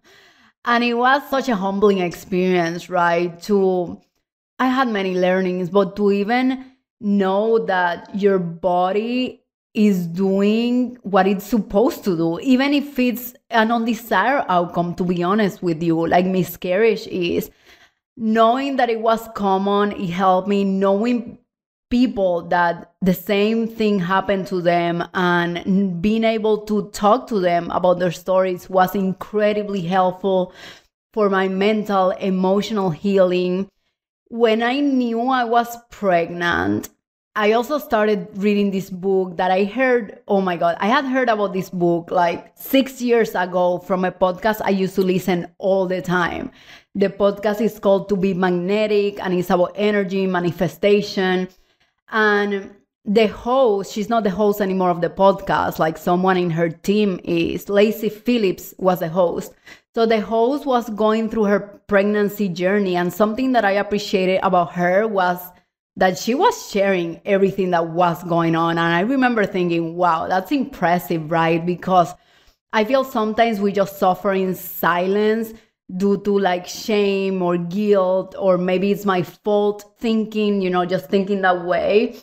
and 0.65 0.85
it 0.85 0.95
was 0.95 1.29
such 1.29 1.49
a 1.49 1.57
humbling 1.57 1.99
experience, 1.99 2.89
right? 2.89 3.41
To, 3.43 4.01
I 4.61 4.67
had 4.69 4.89
many 4.89 5.15
learnings, 5.19 5.71
but 5.71 5.97
to 5.97 6.13
even 6.13 6.73
know 7.01 7.59
that 7.67 8.15
your 8.15 8.39
body 8.39 9.43
is 9.75 10.07
doing 10.07 10.99
what 11.03 11.27
it's 11.27 11.47
supposed 11.47 12.05
to 12.05 12.17
do, 12.17 12.39
even 12.41 12.75
if 12.75 12.97
it's 12.99 13.35
an 13.51 13.73
undesired 13.73 14.45
outcome, 14.49 14.95
to 14.95 15.05
be 15.05 15.23
honest 15.23 15.63
with 15.63 15.83
you, 15.83 16.07
like 16.07 16.27
miscarriage 16.27 17.09
is. 17.09 17.51
Knowing 18.17 18.77
that 18.77 18.91
it 18.91 19.01
was 19.01 19.27
common, 19.35 19.91
it 19.93 20.11
helped 20.11 20.47
me 20.47 20.63
knowing 20.63 21.39
people 21.93 22.41
that 22.49 22.91
the 23.03 23.13
same 23.13 23.69
thing 23.69 23.99
happened 23.99 24.47
to 24.47 24.63
them 24.63 25.07
and 25.13 26.01
being 26.01 26.25
able 26.25 26.57
to 26.57 26.89
talk 26.89 27.27
to 27.27 27.39
them 27.39 27.71
about 27.71 27.99
their 27.99 28.11
stories 28.11 28.71
was 28.71 28.95
incredibly 28.95 29.83
helpful 29.83 30.55
for 31.13 31.29
my 31.29 31.47
mental 31.47 32.09
emotional 32.13 32.89
healing. 32.89 33.69
When 34.29 34.63
i 34.63 34.81
knew 34.81 35.21
i 35.29 35.45
was 35.45 35.77
pregnant 35.91 36.89
i 37.37 37.53
also 37.53 37.77
started 37.77 38.27
reading 38.37 38.71
this 38.71 38.89
book 38.89 39.37
that 39.37 39.51
i 39.51 39.65
heard 39.65 40.19
oh 40.27 40.41
my 40.41 40.57
god 40.57 40.79
i 40.81 40.87
had 40.87 41.05
heard 41.05 41.29
about 41.29 41.53
this 41.53 41.69
book 41.69 42.11
like 42.11 42.53
6 42.55 43.03
years 43.03 43.35
ago 43.35 43.79
from 43.79 44.07
a 44.07 44.13
podcast 44.13 44.63
i 44.65 44.71
used 44.71 44.95
to 44.95 45.03
listen 45.03 45.47
all 45.59 45.87
the 45.87 46.01
time. 46.01 46.51
The 46.95 47.09
podcast 47.09 47.61
is 47.61 47.79
called 47.79 48.09
to 48.09 48.17
be 48.17 48.33
magnetic 48.33 49.21
and 49.23 49.35
it's 49.35 49.51
about 49.51 49.73
energy 49.77 50.27
manifestation 50.27 51.49
and 52.13 52.75
the 53.05 53.27
host, 53.27 53.93
she's 53.93 54.09
not 54.09 54.23
the 54.23 54.31
host 54.31 54.61
anymore 54.61 54.91
of 54.91 55.01
the 55.01 55.11
podcast, 55.11 55.79
like 55.79 55.99
someone 55.99 56.37
in 56.37 56.51
her 56.51 56.69
team 56.69 57.21
is. 57.25 57.69
Lacy 57.69 58.09
Phillips 58.09 58.75
was 58.79 59.01
the 59.01 59.09
host. 59.09 59.53
So 59.95 60.07
the 60.07 60.21
host 60.21 60.65
was 60.65 60.89
going 60.91 61.29
through 61.29 61.45
her 61.45 61.61
pregnancy 61.89 62.49
journey. 62.49 62.95
And 62.97 63.13
something 63.13 63.53
that 63.53 63.65
I 63.65 63.73
appreciated 63.73 64.41
about 64.43 64.73
her 64.73 65.09
was 65.09 65.41
that 65.97 66.17
she 66.17 66.35
was 66.35 66.71
sharing 66.71 67.21
everything 67.25 67.71
that 67.71 67.89
was 67.89 68.23
going 68.25 68.55
on. 68.55 68.79
And 68.79 68.95
I 68.95 69.01
remember 69.01 69.45
thinking, 69.45 69.97
wow, 69.97 70.29
that's 70.29 70.53
impressive, 70.53 71.31
right? 71.31 71.65
Because 71.65 72.15
I 72.73 72.85
feel 72.85 73.05
sometimes 73.05 73.61
we 73.61 73.73
just 73.73 73.99
suffer 73.99 74.33
in 74.33 74.55
silence 74.55 75.53
due 75.97 76.19
to 76.19 76.39
like 76.39 76.67
shame 76.67 77.43
or 77.43 77.57
guilt 77.59 78.35
or 78.39 78.57
maybe 78.57 78.91
it's 78.91 79.05
my 79.05 79.23
fault 79.23 79.95
thinking 79.99 80.63
you 80.63 80.71
know 80.71 80.85
just 80.85 81.09
thinking 81.09 81.43
that 81.43 81.65
way. 81.65 82.17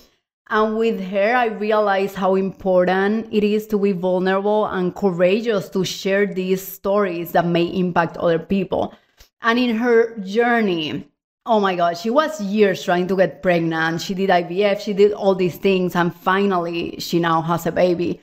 And 0.51 0.77
with 0.77 0.99
her 0.99 1.35
i 1.35 1.45
realized 1.45 2.15
how 2.15 2.35
important 2.35 3.27
it 3.31 3.43
is 3.43 3.67
to 3.67 3.77
be 3.77 3.91
vulnerable 3.91 4.65
and 4.65 4.95
courageous 4.95 5.69
to 5.69 5.85
share 5.85 6.25
these 6.25 6.65
stories 6.65 7.31
that 7.33 7.45
may 7.45 7.65
impact 7.65 8.17
other 8.17 8.39
people. 8.39 8.95
And 9.41 9.59
in 9.59 9.75
her 9.77 10.17
journey 10.19 11.07
oh 11.45 11.59
my 11.59 11.75
god 11.75 11.97
she 11.97 12.09
was 12.09 12.41
years 12.41 12.83
trying 12.83 13.07
to 13.07 13.15
get 13.15 13.43
pregnant. 13.43 14.01
She 14.01 14.15
did 14.15 14.29
ivf 14.29 14.79
she 14.79 14.93
did 14.93 15.13
all 15.13 15.35
these 15.35 15.57
things 15.57 15.95
and 15.95 16.13
finally 16.15 16.99
she 16.99 17.19
now 17.19 17.41
has 17.41 17.65
a 17.67 17.71
baby 17.71 18.21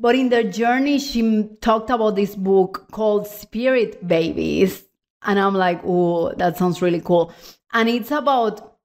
but 0.00 0.14
in 0.14 0.30
their 0.30 0.44
journey, 0.44 0.98
she 0.98 1.46
talked 1.60 1.90
about 1.90 2.16
this 2.16 2.34
book 2.34 2.86
called 2.90 3.26
Spirit 3.26 4.06
Babies. 4.08 4.82
And 5.22 5.38
I'm 5.38 5.54
like, 5.54 5.82
oh, 5.84 6.32
that 6.36 6.56
sounds 6.56 6.80
really 6.80 7.02
cool. 7.02 7.32
And 7.74 7.86
it's 7.86 8.10
about 8.10 8.78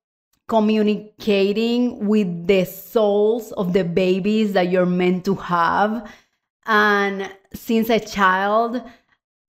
communicating 0.50 2.06
with 2.06 2.48
the 2.48 2.66
souls 2.66 3.54
of 3.54 3.72
the 3.72 3.86
babies 3.86 4.52
that 4.54 4.70
you're 4.70 4.86
meant 4.86 5.24
to 5.26 5.36
have. 5.36 6.12
And 6.66 7.32
since 7.54 7.90
a 7.90 8.00
child, 8.00 8.84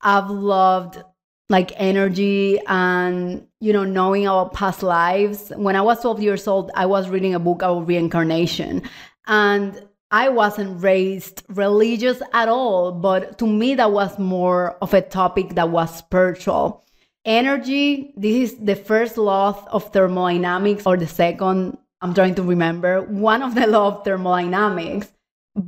I've 0.00 0.30
loved 0.30 1.02
like 1.48 1.72
energy 1.76 2.58
and 2.66 3.46
you 3.60 3.72
know 3.72 3.84
knowing 3.84 4.26
about 4.26 4.52
past 4.52 4.82
lives 4.82 5.52
when 5.54 5.76
i 5.76 5.80
was 5.80 6.00
12 6.00 6.20
years 6.20 6.48
old 6.48 6.72
i 6.74 6.84
was 6.84 7.08
reading 7.08 7.36
a 7.36 7.38
book 7.38 7.62
about 7.62 7.86
reincarnation 7.86 8.82
and 9.28 9.85
I 10.10 10.28
wasn't 10.28 10.82
raised 10.82 11.42
religious 11.48 12.22
at 12.32 12.48
all, 12.48 12.92
but 12.92 13.38
to 13.38 13.46
me, 13.46 13.74
that 13.74 13.90
was 13.90 14.18
more 14.18 14.76
of 14.80 14.94
a 14.94 15.02
topic 15.02 15.56
that 15.56 15.70
was 15.70 15.96
spiritual. 15.96 16.84
Energy, 17.24 18.14
this 18.16 18.52
is 18.52 18.58
the 18.58 18.76
first 18.76 19.18
law 19.18 19.66
of 19.72 19.92
thermodynamics, 19.92 20.86
or 20.86 20.96
the 20.96 21.08
second, 21.08 21.76
I'm 22.00 22.14
trying 22.14 22.36
to 22.36 22.42
remember, 22.44 23.02
one 23.02 23.42
of 23.42 23.56
the 23.56 23.66
law 23.66 23.88
of 23.88 24.04
thermodynamics, 24.04 25.12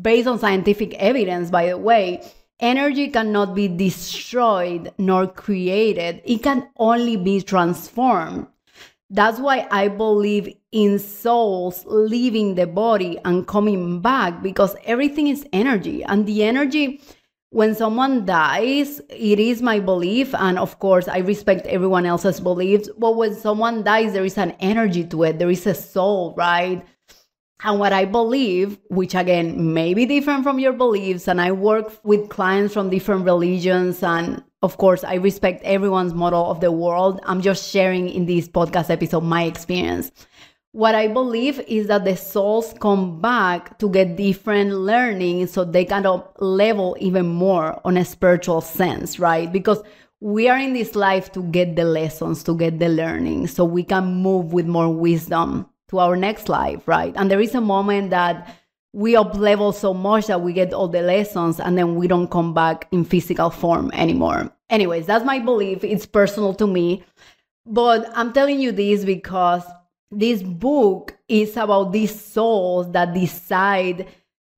based 0.03 0.29
on 0.29 0.39
scientific 0.39 0.95
evidence, 0.95 1.51
by 1.51 1.67
the 1.67 1.79
way. 1.79 2.23
Energy 2.61 3.09
cannot 3.09 3.55
be 3.55 3.67
destroyed 3.67 4.93
nor 4.99 5.27
created, 5.27 6.23
it 6.25 6.43
can 6.43 6.69
only 6.77 7.17
be 7.17 7.41
transformed. 7.41 8.47
That's 9.11 9.39
why 9.39 9.67
I 9.71 9.89
believe 9.89 10.55
in 10.71 10.99
souls 10.99 11.85
leaving 11.87 12.57
the 12.57 12.67
body 12.67 13.19
and 13.25 13.47
coming 13.47 14.01
back 14.01 14.43
because 14.43 14.77
everything 14.85 15.29
is 15.29 15.47
energy. 15.53 16.05
And 16.05 16.27
the 16.27 16.45
energy, 16.45 17.01
when 17.49 17.75
someone 17.75 18.27
dies, 18.27 19.01
it 19.09 19.39
is 19.39 19.63
my 19.63 19.81
belief. 19.81 20.35
And 20.35 20.59
of 20.59 20.79
course, 20.79 21.09
I 21.09 21.19
respect 21.19 21.67
everyone 21.67 22.05
else's 22.05 22.39
beliefs. 22.39 22.91
But 22.99 23.17
when 23.17 23.35
someone 23.35 23.83
dies, 23.83 24.13
there 24.13 24.27
is 24.27 24.37
an 24.37 24.51
energy 24.61 25.05
to 25.05 25.23
it, 25.23 25.39
there 25.39 25.51
is 25.51 25.67
a 25.67 25.75
soul, 25.75 26.35
right? 26.37 26.85
And 27.65 27.81
what 27.81 27.93
I 27.93 28.05
believe, 28.05 28.79
which 28.89 29.15
again 29.15 29.73
may 29.73 29.95
be 29.95 30.07
different 30.07 30.45
from 30.45 30.61
your 30.61 30.75
beliefs, 30.75 31.27
and 31.27 31.41
I 31.41 31.53
work 31.53 31.93
with 32.05 32.29
clients 32.29 32.75
from 32.75 32.91
different 32.91 33.25
religions 33.25 34.03
and 34.03 34.45
of 34.63 34.77
course, 34.77 35.05
I 35.05 35.15
respect 35.15 35.63
everyone's 35.65 36.15
model 36.15 36.51
of 36.51 36.61
the 36.61 36.73
world. 36.73 37.21
I'm 37.25 37.41
just 37.41 37.71
sharing 37.71 38.09
in 38.09 38.27
this 38.27 38.49
podcast 38.49 38.91
episode 38.91 39.23
my 39.23 39.45
experience. 39.45 40.11
What 40.73 40.95
I 40.95 41.09
believe 41.09 41.61
is 41.61 41.87
that 41.87 42.05
the 42.05 42.17
souls 42.17 42.75
come 42.81 43.21
back 43.21 43.79
to 43.79 43.89
get 43.89 44.17
different 44.17 44.73
learning 44.73 45.47
so 45.47 45.65
they 45.65 45.85
kind 45.85 46.07
of 46.07 46.29
level 46.41 46.97
even 47.01 47.27
more 47.27 47.81
on 47.85 47.97
a 47.97 48.05
spiritual 48.05 48.61
sense, 48.61 49.19
right? 49.19 49.51
Because 49.51 49.83
we 50.21 50.49
are 50.49 50.59
in 50.59 50.73
this 50.73 50.95
life 50.95 51.31
to 51.33 51.43
get 51.45 51.77
the 51.77 51.85
lessons, 51.85 52.43
to 52.45 52.57
get 52.57 52.79
the 52.81 52.89
learning, 52.89 53.47
so 53.47 53.65
we 53.65 53.85
can 53.85 54.15
move 54.15 54.53
with 54.53 54.67
more 54.67 54.93
wisdom 54.93 55.69
to 55.89 56.01
our 56.01 56.17
next 56.17 56.49
life, 56.49 56.87
right? 56.87 57.15
And 57.17 57.31
there 57.31 57.41
is 57.41 57.55
a 57.55 57.61
moment 57.61 58.11
that 58.11 58.58
we 58.93 59.17
up 59.17 59.35
level 59.37 59.73
so 59.73 59.93
much 59.93 60.27
that 60.27 60.41
we 60.41 60.53
get 60.53 60.73
all 60.73 60.89
the 60.89 61.03
lessons 61.03 61.61
and 61.61 61.77
then 61.77 61.97
we 61.97 62.09
don't 62.09 62.31
come 62.31 62.55
back 62.55 62.89
in 62.91 63.05
physical 63.05 63.51
form 63.51 63.91
anymore. 63.93 64.51
Anyways, 64.71 65.07
that's 65.07 65.25
my 65.25 65.39
belief. 65.39 65.85
It's 65.85 66.07
personal 66.07 66.55
to 66.55 66.67
me. 66.67 67.05
But 67.67 68.11
I'm 68.15 68.33
telling 68.33 68.61
you 68.61 68.73
this 68.73 69.05
because 69.05 69.63
this 70.11 70.43
book 70.43 71.17
is 71.29 71.57
about 71.57 71.93
these 71.93 72.19
souls 72.19 72.91
that 72.93 73.13
decide 73.13 74.09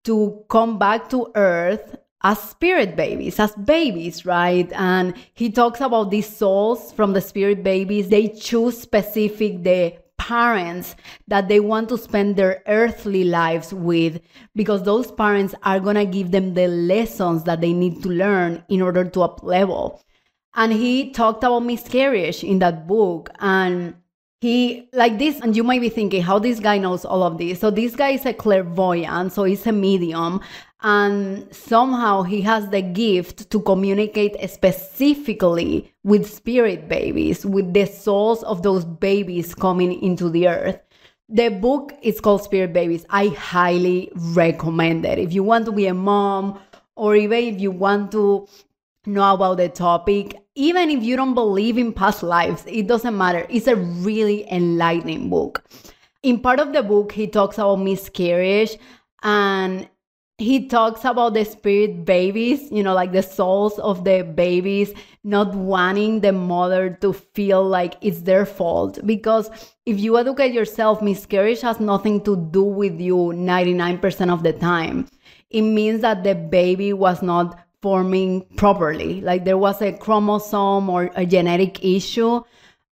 to 0.04 0.44
come 0.48 0.78
back 0.78 1.10
to 1.10 1.30
earth 1.34 1.96
as 2.22 2.38
spirit 2.38 2.96
babies, 2.96 3.40
as 3.40 3.54
babies, 3.56 4.24
right? 4.24 4.70
And 4.72 5.14
he 5.34 5.50
talks 5.50 5.80
about 5.80 6.10
these 6.10 6.28
souls 6.28 6.92
from 6.92 7.14
the 7.14 7.20
spirit 7.20 7.62
babies. 7.62 8.08
They 8.08 8.28
choose 8.28 8.78
specific 8.78 9.62
the 9.62 9.94
parents 10.20 10.94
that 11.28 11.48
they 11.48 11.60
want 11.60 11.88
to 11.88 11.96
spend 11.96 12.36
their 12.36 12.62
earthly 12.66 13.24
lives 13.24 13.72
with 13.72 14.20
because 14.54 14.82
those 14.82 15.10
parents 15.10 15.54
are 15.62 15.80
going 15.80 15.96
to 15.96 16.04
give 16.04 16.30
them 16.30 16.52
the 16.52 16.68
lessons 16.68 17.44
that 17.44 17.62
they 17.62 17.72
need 17.72 18.02
to 18.02 18.10
learn 18.10 18.62
in 18.68 18.82
order 18.82 19.02
to 19.02 19.22
up 19.22 19.42
level. 19.42 20.02
And 20.54 20.72
he 20.74 21.10
talked 21.12 21.42
about 21.42 21.60
miscarriage 21.60 22.44
in 22.44 22.58
that 22.58 22.86
book 22.86 23.30
and 23.40 23.94
he 24.42 24.88
like 24.92 25.18
this 25.18 25.40
and 25.40 25.56
you 25.56 25.64
might 25.64 25.80
be 25.80 25.88
thinking 25.88 26.22
how 26.22 26.38
this 26.38 26.60
guy 26.60 26.78
knows 26.78 27.04
all 27.04 27.22
of 27.22 27.36
this 27.36 27.60
so 27.60 27.70
this 27.70 27.94
guy 27.94 28.10
is 28.10 28.24
a 28.24 28.32
clairvoyant 28.32 29.30
so 29.30 29.44
he's 29.44 29.66
a 29.66 29.72
medium 29.72 30.40
and 30.82 31.46
somehow 31.54 32.22
he 32.22 32.40
has 32.40 32.68
the 32.70 32.82
gift 32.82 33.50
to 33.50 33.60
communicate 33.60 34.36
specifically 34.50 35.92
with 36.04 36.30
spirit 36.30 36.88
babies 36.88 37.44
with 37.44 37.72
the 37.74 37.86
souls 37.86 38.42
of 38.44 38.62
those 38.62 38.84
babies 38.84 39.54
coming 39.54 39.92
into 40.02 40.28
the 40.30 40.48
earth 40.48 40.80
The 41.32 41.48
book 41.48 41.94
is 42.02 42.20
called 42.20 42.42
Spirit 42.42 42.72
Babies. 42.72 43.06
I 43.08 43.28
highly 43.28 44.10
recommend 44.34 45.06
it. 45.06 45.16
If 45.20 45.32
you 45.32 45.44
want 45.44 45.64
to 45.66 45.72
be 45.72 45.86
a 45.86 45.94
mom 45.94 46.58
or 46.96 47.14
even 47.14 47.38
if 47.44 47.60
you 47.60 47.70
want 47.70 48.10
to 48.12 48.48
know 49.06 49.34
about 49.34 49.58
the 49.58 49.68
topic, 49.68 50.34
even 50.56 50.90
if 50.90 51.04
you 51.04 51.14
don't 51.14 51.34
believe 51.34 51.78
in 51.78 51.92
past 51.92 52.24
lives, 52.24 52.64
it 52.66 52.88
doesn't 52.88 53.16
matter. 53.16 53.46
It's 53.48 53.68
a 53.68 53.76
really 53.76 54.44
enlightening 54.50 55.30
book. 55.30 55.62
In 56.24 56.40
part 56.40 56.58
of 56.58 56.72
the 56.72 56.82
book, 56.82 57.12
he 57.12 57.28
talks 57.28 57.58
about 57.58 57.76
miscarriage 57.76 58.76
and 59.22 59.88
he 60.40 60.66
talks 60.68 61.04
about 61.04 61.34
the 61.34 61.44
spirit 61.44 62.04
babies, 62.04 62.70
you 62.72 62.82
know, 62.82 62.94
like 62.94 63.12
the 63.12 63.22
souls 63.22 63.78
of 63.78 64.04
the 64.04 64.22
babies 64.22 64.92
not 65.22 65.54
wanting 65.54 66.20
the 66.20 66.32
mother 66.32 66.96
to 67.02 67.12
feel 67.12 67.62
like 67.62 67.94
it's 68.00 68.22
their 68.22 68.46
fault. 68.46 68.98
Because 69.04 69.50
if 69.84 70.00
you 70.00 70.16
educate 70.16 70.54
yourself, 70.54 71.02
miscarriage 71.02 71.60
has 71.60 71.78
nothing 71.78 72.22
to 72.24 72.36
do 72.36 72.62
with 72.62 72.98
you 72.98 73.16
99% 73.16 74.32
of 74.32 74.42
the 74.42 74.54
time. 74.54 75.06
It 75.50 75.62
means 75.62 76.00
that 76.00 76.24
the 76.24 76.34
baby 76.34 76.92
was 76.94 77.22
not 77.22 77.58
forming 77.82 78.46
properly. 78.56 79.20
Like 79.20 79.44
there 79.44 79.58
was 79.58 79.82
a 79.82 79.92
chromosome 79.92 80.88
or 80.88 81.10
a 81.16 81.26
genetic 81.26 81.84
issue 81.84 82.42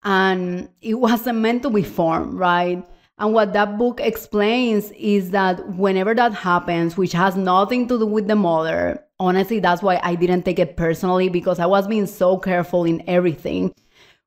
and 0.05 0.69
it 0.83 0.95
wasn't 0.95 1.39
meant 1.39 1.63
to 1.63 1.71
be 1.71 1.83
formed, 1.83 2.35
right? 2.35 2.85
And 3.19 3.33
what 3.35 3.53
that 3.55 3.79
book 3.79 4.01
explains 4.01 4.93
is 4.93 5.31
that 5.31 5.77
whenever 5.77 6.15
that 6.15 6.35
happens, 6.35 6.97
which 6.97 7.13
has 7.13 7.37
nothing 7.37 7.89
to 7.89 7.99
do 7.99 8.07
with 8.07 8.29
the 8.29 8.37
mother, 8.37 9.05
honestly, 9.19 9.59
that's 9.59 9.83
why 9.83 10.01
I 10.03 10.15
didn't 10.15 10.45
take 10.45 10.59
it 10.59 10.77
personally 10.77 11.29
because 11.29 11.59
I 11.59 11.67
was 11.67 11.89
being 11.89 12.07
so 12.07 12.39
careful 12.39 12.85
in 12.85 13.03
everything. 13.09 13.75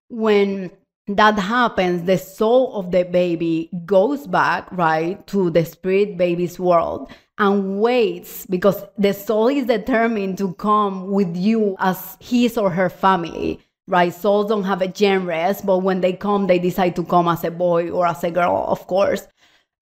When 0.10 0.72
that 1.08 1.40
happens, 1.40 2.04
the 2.04 2.18
soul 2.18 2.76
of 2.76 2.92
the 2.92 3.04
baby 3.04 3.70
goes 3.86 4.28
back, 4.28 4.68
right, 4.72 5.26
to 5.28 5.50
the 5.50 5.64
spirit 5.64 6.18
baby's 6.18 6.60
world 6.60 7.12
and 7.38 7.82
waits 7.82 8.46
because 8.46 8.84
the 8.98 9.14
soul 9.14 9.48
is 9.48 9.66
determined 9.66 10.38
to 10.38 10.54
come 10.56 11.10
with 11.12 11.36
you 11.36 11.76
as 11.80 12.18
his 12.20 12.58
or 12.58 12.70
her 12.70 12.90
family 12.90 13.60
right? 13.92 14.14
Souls 14.14 14.48
don't 14.48 14.64
have 14.64 14.82
a 14.82 14.92
genres, 14.92 15.62
but 15.62 15.80
when 15.80 16.00
they 16.00 16.14
come, 16.14 16.48
they 16.48 16.58
decide 16.58 16.96
to 16.96 17.04
come 17.04 17.28
as 17.28 17.44
a 17.44 17.52
boy 17.52 17.92
or 17.92 18.08
as 18.08 18.24
a 18.24 18.32
girl, 18.32 18.66
of 18.70 18.88
course. 18.88 19.28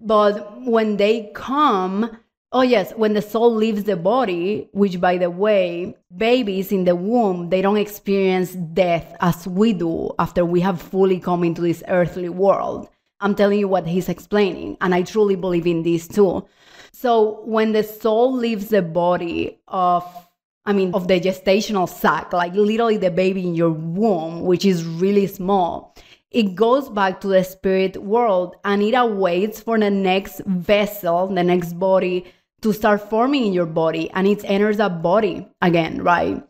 But 0.02 0.66
when 0.66 0.98
they 0.98 1.32
come, 1.36 2.18
oh 2.52 2.64
yes, 2.64 2.92
when 2.96 3.14
the 3.14 3.22
soul 3.22 3.54
leaves 3.54 3.84
the 3.84 3.96
body, 3.96 4.68
which 4.74 5.00
by 5.00 5.20
the 5.20 5.30
way, 5.30 5.96
babies 6.18 6.72
in 6.72 6.86
the 6.86 6.96
womb, 6.96 7.50
they 7.52 7.62
don't 7.62 7.78
experience 7.78 8.54
death 8.54 9.16
as 9.22 9.48
we 9.48 9.74
do 9.74 10.12
after 10.18 10.44
we 10.44 10.60
have 10.62 10.82
fully 10.82 11.20
come 11.20 11.44
into 11.44 11.62
this 11.62 11.84
earthly 11.88 12.30
world. 12.30 12.90
I'm 13.22 13.36
telling 13.36 13.60
you 13.60 13.68
what 13.68 13.86
he's 13.86 14.10
explaining, 14.10 14.78
and 14.82 14.96
I 14.96 15.04
truly 15.04 15.36
believe 15.36 15.68
in 15.68 15.84
this 15.84 16.08
too. 16.08 16.48
So 16.94 17.42
when 17.46 17.74
the 17.74 17.84
soul 17.84 18.34
leaves 18.34 18.70
the 18.70 18.82
body 18.82 19.60
of 19.68 20.04
I 20.70 20.72
mean, 20.72 20.94
of 20.94 21.08
the 21.08 21.20
gestational 21.20 21.90
sac, 21.90 22.32
like 22.32 22.54
literally 22.54 22.98
the 22.98 23.10
baby 23.10 23.48
in 23.48 23.56
your 23.56 23.72
womb, 23.72 24.42
which 24.42 24.66
is 24.66 24.86
really 24.86 25.26
small. 25.26 25.96
It 26.30 26.54
goes 26.54 26.90
back 26.90 27.22
to 27.22 27.28
the 27.28 27.44
spirit 27.44 27.98
world 27.98 28.56
and 28.64 28.84
it 28.84 28.94
awaits 28.94 29.60
for 29.62 29.80
the 29.80 29.90
next 29.90 30.42
vessel, 30.46 31.26
the 31.26 31.44
next 31.44 31.74
body 31.80 32.32
to 32.62 32.72
start 32.72 33.10
forming 33.10 33.48
in 33.48 33.54
your 33.54 33.66
body 33.66 34.12
and 34.12 34.28
it 34.28 34.46
enters 34.46 34.78
that 34.78 35.02
body 35.02 35.48
again, 35.64 36.04
right? 36.04 36.44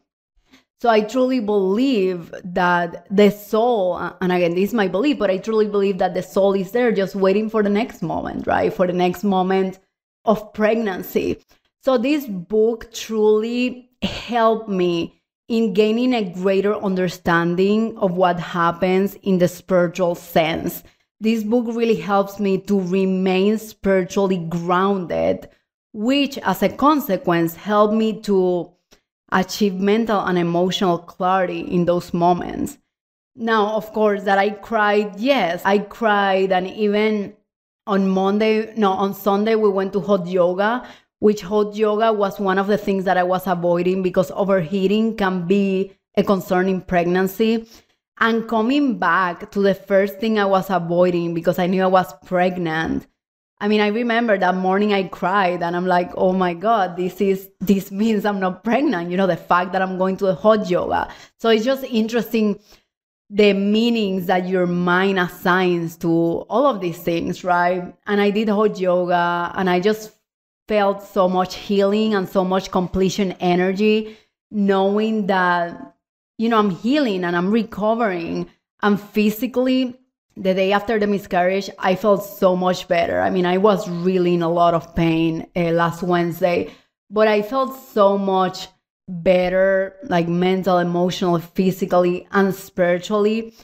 So 0.81 0.89
I 0.89 0.99
truly 0.99 1.39
believe 1.39 2.33
that 2.43 3.07
the 3.09 3.29
soul, 3.29 3.99
and 4.19 4.33
again, 4.33 4.53
this 4.53 4.71
is 4.71 4.73
my 4.73 4.89
belief, 4.89 5.17
but 5.17 5.29
I 5.29 5.37
truly 5.37 5.67
believe 5.67 5.97
that 5.99 6.13
the 6.13 6.23
soul 6.23 6.55
is 6.55 6.71
there 6.71 6.91
just 6.91 7.15
waiting 7.15 7.49
for 7.49 7.63
the 7.63 7.69
next 7.69 8.01
moment, 8.01 8.47
right? 8.47 8.73
For 8.73 8.85
the 8.85 8.91
next 8.91 9.23
moment 9.23 9.79
of 10.25 10.51
pregnancy. 10.51 11.41
So 11.81 11.97
this 11.97 12.25
book 12.25 12.91
truly 12.93 13.88
helped 14.01 14.69
me 14.69 15.21
in 15.47 15.73
gaining 15.73 16.13
a 16.13 16.23
greater 16.23 16.75
understanding 16.75 17.97
of 17.97 18.13
what 18.13 18.39
happens 18.39 19.15
in 19.23 19.39
the 19.39 19.47
spiritual 19.47 20.15
sense. 20.15 20.83
This 21.19 21.43
book 21.43 21.65
really 21.67 21.95
helps 21.95 22.39
me 22.39 22.59
to 22.59 22.79
remain 22.79 23.57
spiritually 23.57 24.37
grounded, 24.37 25.49
which 25.91 26.37
as 26.39 26.63
a 26.63 26.69
consequence 26.69 27.55
helped 27.55 27.93
me 27.93 28.21
to 28.21 28.71
achieve 29.31 29.75
mental 29.75 30.19
and 30.21 30.37
emotional 30.37 30.99
clarity 30.99 31.59
in 31.59 31.85
those 31.85 32.13
moments. 32.13 32.77
Now, 33.35 33.75
of 33.75 33.91
course, 33.93 34.23
that 34.23 34.37
I 34.37 34.51
cried, 34.51 35.19
yes, 35.19 35.61
I 35.65 35.79
cried. 35.79 36.51
And 36.51 36.67
even 36.67 37.33
on 37.87 38.07
Monday, 38.07 38.73
no, 38.75 38.91
on 38.91 39.13
Sunday, 39.13 39.55
we 39.55 39.69
went 39.69 39.93
to 39.93 40.01
hot 40.01 40.27
yoga, 40.27 40.87
which 41.19 41.41
hot 41.41 41.75
yoga 41.75 42.11
was 42.11 42.39
one 42.39 42.57
of 42.57 42.67
the 42.67 42.77
things 42.77 43.05
that 43.05 43.17
I 43.17 43.23
was 43.23 43.45
avoiding 43.45 44.01
because 44.01 44.31
overheating 44.31 45.17
can 45.17 45.47
be 45.47 45.93
a 46.15 46.23
concern 46.23 46.67
in 46.67 46.81
pregnancy. 46.81 47.67
And 48.19 48.47
coming 48.49 48.97
back 48.97 49.51
to 49.51 49.61
the 49.61 49.73
first 49.73 50.19
thing 50.19 50.39
I 50.39 50.45
was 50.45 50.69
avoiding 50.69 51.33
because 51.33 51.59
I 51.59 51.67
knew 51.67 51.83
I 51.83 51.87
was 51.87 52.13
pregnant. 52.25 53.07
I 53.61 53.67
mean, 53.67 53.81
I 53.81 53.87
remember 53.87 54.37
that 54.37 54.55
morning 54.55 54.93
I 54.93 55.03
cried 55.03 55.61
and 55.61 55.75
I'm 55.75 55.85
like, 55.85 56.11
oh 56.15 56.31
my 56.31 56.53
God, 56.53 56.95
this 56.95 57.19
is, 57.19 57.49
this 57.59 57.91
means 57.91 58.25
I'm 58.25 58.39
not 58.39 58.63
pregnant. 58.63 59.11
You 59.11 59.17
know, 59.17 59.27
the 59.27 59.35
fact 59.35 59.73
that 59.73 59.81
I'm 59.81 59.97
going 59.97 60.15
to 60.17 60.27
a 60.27 60.35
hot 60.35 60.69
yoga. 60.69 61.09
So 61.39 61.49
it's 61.49 61.65
just 61.65 61.83
interesting 61.83 62.59
the 63.29 63.53
meanings 63.53 64.25
that 64.25 64.47
your 64.47 64.65
mind 64.65 65.19
assigns 65.19 65.97
to 65.97 66.09
all 66.09 66.65
of 66.67 66.79
these 66.81 66.99
things, 66.99 67.43
right? 67.43 67.93
And 68.07 68.21
I 68.21 68.31
did 68.31 68.49
hot 68.49 68.79
yoga 68.79 69.51
and 69.55 69.69
I 69.69 69.81
just 69.81 70.18
felt 70.69 71.01
so 71.01 71.27
much 71.27 71.55
healing 71.55 72.13
and 72.13 72.29
so 72.29 72.45
much 72.45 72.69
completion 72.69 73.31
energy, 73.39 74.15
knowing 74.51 75.25
that, 75.25 75.95
you 76.37 76.47
know, 76.47 76.59
I'm 76.59 76.69
healing 76.69 77.23
and 77.23 77.35
I'm 77.35 77.49
recovering. 77.49 78.47
And 78.83 79.01
physically, 79.01 79.99
the 80.37 80.53
day 80.53 80.71
after 80.71 80.99
the 80.99 81.07
miscarriage, 81.07 81.71
I 81.79 81.95
felt 81.95 82.23
so 82.23 82.55
much 82.55 82.87
better. 82.87 83.19
I 83.19 83.31
mean, 83.31 83.47
I 83.47 83.57
was 83.57 83.89
really 83.89 84.35
in 84.35 84.43
a 84.43 84.49
lot 84.61 84.75
of 84.75 84.95
pain 84.95 85.47
uh, 85.55 85.71
last 85.71 86.03
Wednesday, 86.03 86.71
but 87.09 87.27
I 87.27 87.41
felt 87.41 87.71
so 87.75 88.15
much 88.15 88.67
better, 89.07 89.95
like 90.03 90.27
mental, 90.27 90.77
emotional, 90.77 91.39
physically, 91.39 92.27
and 92.31 92.53
spiritually. 92.53 93.55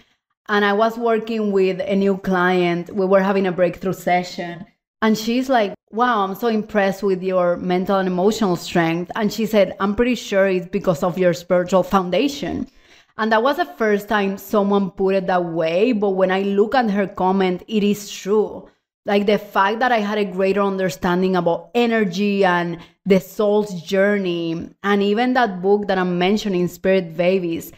And 0.49 0.65
I 0.65 0.73
was 0.73 0.97
working 0.97 1.51
with 1.51 1.79
a 1.81 1.95
new 1.95 2.17
client. 2.17 2.89
We 2.89 3.05
were 3.05 3.21
having 3.21 3.45
a 3.45 3.51
breakthrough 3.51 3.93
session 3.93 4.65
and 5.05 5.15
she's 5.15 5.49
like, 5.49 5.75
Wow, 5.91 6.23
I'm 6.23 6.33
so 6.33 6.47
impressed 6.47 7.03
with 7.03 7.21
your 7.21 7.57
mental 7.57 7.99
and 7.99 8.07
emotional 8.07 8.55
strength. 8.55 9.11
And 9.15 9.31
she 9.31 9.45
said, 9.45 9.75
I'm 9.79 9.95
pretty 9.95 10.15
sure 10.15 10.47
it's 10.47 10.65
because 10.65 11.03
of 11.03 11.19
your 11.19 11.31
spiritual 11.31 11.83
foundation. 11.83 12.67
And 13.15 13.31
that 13.31 13.43
was 13.43 13.57
the 13.57 13.65
first 13.65 14.09
time 14.09 14.39
someone 14.39 14.89
put 14.89 15.13
it 15.13 15.27
that 15.27 15.45
way. 15.45 15.91
But 15.91 16.17
when 16.21 16.31
I 16.31 16.41
look 16.41 16.73
at 16.73 16.89
her 16.89 17.05
comment, 17.05 17.61
it 17.67 17.83
is 17.83 18.09
true. 18.09 18.67
Like 19.05 19.27
the 19.27 19.37
fact 19.37 19.77
that 19.77 19.91
I 19.91 19.99
had 19.99 20.17
a 20.17 20.25
greater 20.25 20.61
understanding 20.61 21.35
about 21.35 21.69
energy 21.75 22.43
and 22.43 22.79
the 23.05 23.19
soul's 23.19 23.79
journey, 23.83 24.71
and 24.81 25.03
even 25.03 25.33
that 25.33 25.61
book 25.61 25.85
that 25.85 25.99
I'm 25.99 26.17
mentioning, 26.17 26.67
Spirit 26.67 27.15
Babies, 27.15 27.71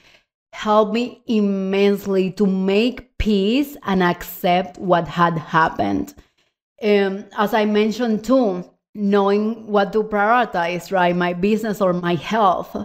helped 0.54 0.94
me 0.94 1.24
immensely 1.28 2.32
to 2.32 2.46
make 2.46 3.18
peace 3.18 3.76
and 3.84 4.02
accept 4.02 4.78
what 4.78 5.10
had 5.10 5.38
happened 5.38 6.14
um, 6.84 7.26
as 7.38 7.54
I 7.54 7.66
mentioned 7.66 8.24
too, 8.24 8.70
knowing 8.94 9.68
what 9.68 9.94
to 9.94 10.04
prioritize, 10.04 10.92
right? 10.92 11.16
My 11.16 11.34
business 11.34 11.82
or 11.82 11.94
my 11.94 12.16
health. 12.16 12.76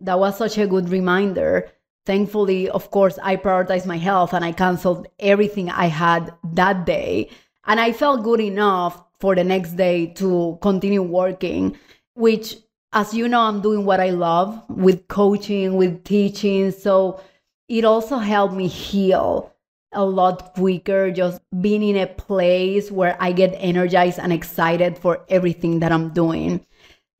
That 0.00 0.18
was 0.18 0.36
such 0.36 0.58
a 0.58 0.66
good 0.66 0.88
reminder. 0.88 1.70
Thankfully, 2.04 2.68
of 2.68 2.90
course, 2.90 3.18
I 3.22 3.36
prioritized 3.36 3.86
my 3.86 3.96
health 3.96 4.34
and 4.34 4.44
I 4.44 4.52
canceled 4.52 5.06
everything 5.18 5.70
I 5.70 5.86
had 5.86 6.34
that 6.52 6.84
day. 6.84 7.30
And 7.66 7.80
I 7.80 7.92
felt 7.92 8.24
good 8.24 8.40
enough 8.40 9.02
for 9.20 9.34
the 9.34 9.44
next 9.44 9.76
day 9.76 10.08
to 10.14 10.58
continue 10.60 11.02
working, 11.02 11.78
which, 12.14 12.56
as 12.92 13.14
you 13.14 13.26
know, 13.26 13.40
I'm 13.40 13.62
doing 13.62 13.86
what 13.86 14.00
I 14.00 14.10
love 14.10 14.62
with 14.68 15.08
coaching, 15.08 15.76
with 15.76 16.04
teaching. 16.04 16.72
So 16.72 17.20
it 17.68 17.84
also 17.84 18.18
helped 18.18 18.54
me 18.54 18.66
heal 18.66 19.53
a 19.94 20.04
lot 20.04 20.54
quicker 20.54 21.10
just 21.10 21.40
being 21.60 21.82
in 21.82 21.96
a 21.96 22.06
place 22.06 22.90
where 22.90 23.16
I 23.20 23.32
get 23.32 23.54
energized 23.58 24.18
and 24.18 24.32
excited 24.32 24.98
for 24.98 25.24
everything 25.28 25.80
that 25.80 25.92
I'm 25.92 26.12
doing. 26.12 26.64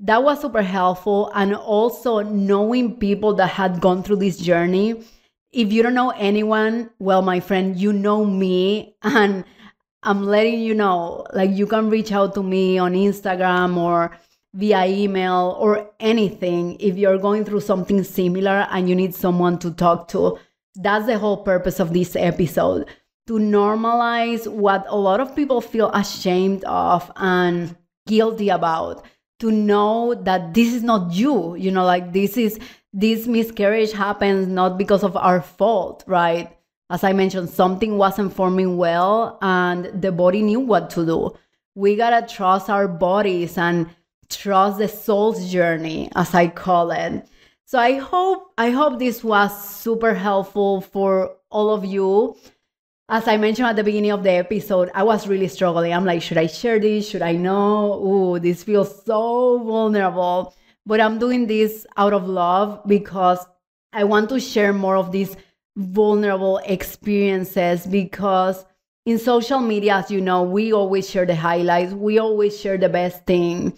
That 0.00 0.22
was 0.22 0.40
super 0.40 0.62
helpful. 0.62 1.30
And 1.34 1.54
also 1.54 2.20
knowing 2.20 2.96
people 2.96 3.34
that 3.34 3.48
had 3.48 3.80
gone 3.80 4.02
through 4.02 4.16
this 4.16 4.38
journey. 4.38 5.02
If 5.52 5.72
you 5.72 5.82
don't 5.82 5.94
know 5.94 6.10
anyone, 6.10 6.90
well, 6.98 7.22
my 7.22 7.40
friend, 7.40 7.76
you 7.76 7.92
know 7.92 8.24
me. 8.24 8.96
And 9.02 9.44
I'm 10.02 10.24
letting 10.24 10.60
you 10.60 10.74
know, 10.74 11.24
like, 11.32 11.50
you 11.50 11.66
can 11.66 11.88
reach 11.88 12.12
out 12.12 12.34
to 12.34 12.42
me 12.42 12.76
on 12.76 12.92
Instagram 12.92 13.76
or 13.76 14.10
via 14.54 14.86
email 14.86 15.56
or 15.58 15.90
anything 15.98 16.76
if 16.78 16.96
you're 16.96 17.18
going 17.18 17.44
through 17.44 17.60
something 17.60 18.04
similar 18.04 18.66
and 18.70 18.88
you 18.88 18.94
need 18.94 19.14
someone 19.14 19.58
to 19.58 19.70
talk 19.72 20.08
to 20.08 20.38
that's 20.74 21.06
the 21.06 21.18
whole 21.18 21.38
purpose 21.38 21.80
of 21.80 21.92
this 21.92 22.16
episode 22.16 22.88
to 23.26 23.34
normalize 23.34 24.46
what 24.46 24.84
a 24.88 24.96
lot 24.96 25.20
of 25.20 25.34
people 25.34 25.60
feel 25.60 25.90
ashamed 25.92 26.64
of 26.64 27.10
and 27.16 27.76
guilty 28.06 28.48
about. 28.48 29.04
To 29.40 29.50
know 29.50 30.14
that 30.14 30.54
this 30.54 30.72
is 30.72 30.82
not 30.82 31.12
you 31.12 31.54
you 31.56 31.70
know 31.70 31.84
like 31.84 32.12
this 32.12 32.36
is 32.36 32.58
this 32.92 33.26
miscarriage 33.26 33.92
happens 33.92 34.46
not 34.46 34.78
because 34.78 35.02
of 35.02 35.16
our 35.16 35.42
fault 35.42 36.04
right? 36.06 36.56
As 36.88 37.02
i 37.02 37.12
mentioned 37.12 37.50
something 37.50 37.98
wasn't 37.98 38.32
forming 38.32 38.76
well 38.76 39.38
and 39.42 40.00
the 40.00 40.12
body 40.12 40.40
knew 40.40 40.60
what 40.60 40.88
to 40.90 41.04
do. 41.04 41.36
We 41.74 41.96
gotta 41.96 42.26
trust 42.26 42.70
our 42.70 42.86
bodies 42.86 43.58
and 43.58 43.90
trust 44.30 44.78
the 44.78 44.88
soul's 44.88 45.50
journey 45.50 46.10
as 46.14 46.32
i 46.34 46.48
call 46.48 46.90
it 46.90 47.26
so 47.64 47.78
i 47.78 47.94
hope 47.94 48.52
i 48.58 48.70
hope 48.70 48.98
this 48.98 49.22
was 49.22 49.52
super 49.76 50.14
helpful 50.14 50.80
for 50.80 51.36
all 51.50 51.70
of 51.70 51.84
you 51.84 52.36
as 53.08 53.28
I 53.28 53.36
mentioned 53.36 53.68
at 53.68 53.76
the 53.76 53.84
beginning 53.84 54.12
of 54.12 54.22
the 54.22 54.30
episode, 54.30 54.90
I 54.94 55.02
was 55.02 55.28
really 55.28 55.48
struggling. 55.48 55.92
I'm 55.92 56.06
like, 56.06 56.22
should 56.22 56.38
I 56.38 56.46
share 56.46 56.78
this? 56.78 57.06
Should 57.06 57.20
I 57.20 57.32
know? 57.32 58.02
Ooh, 58.02 58.38
this 58.38 58.62
feels 58.62 59.04
so 59.04 59.58
vulnerable. 59.58 60.54
But 60.86 61.00
I'm 61.00 61.18
doing 61.18 61.46
this 61.46 61.86
out 61.98 62.14
of 62.14 62.28
love 62.28 62.80
because 62.86 63.44
I 63.92 64.04
want 64.04 64.30
to 64.30 64.40
share 64.40 64.72
more 64.72 64.96
of 64.96 65.12
these 65.12 65.36
vulnerable 65.76 66.58
experiences 66.64 67.86
because 67.86 68.64
in 69.04 69.18
social 69.18 69.60
media, 69.60 69.96
as 69.96 70.10
you 70.10 70.22
know, 70.22 70.42
we 70.42 70.72
always 70.72 71.08
share 71.08 71.26
the 71.26 71.36
highlights, 71.36 71.92
we 71.92 72.18
always 72.18 72.58
share 72.58 72.78
the 72.78 72.88
best 72.88 73.26
thing 73.26 73.74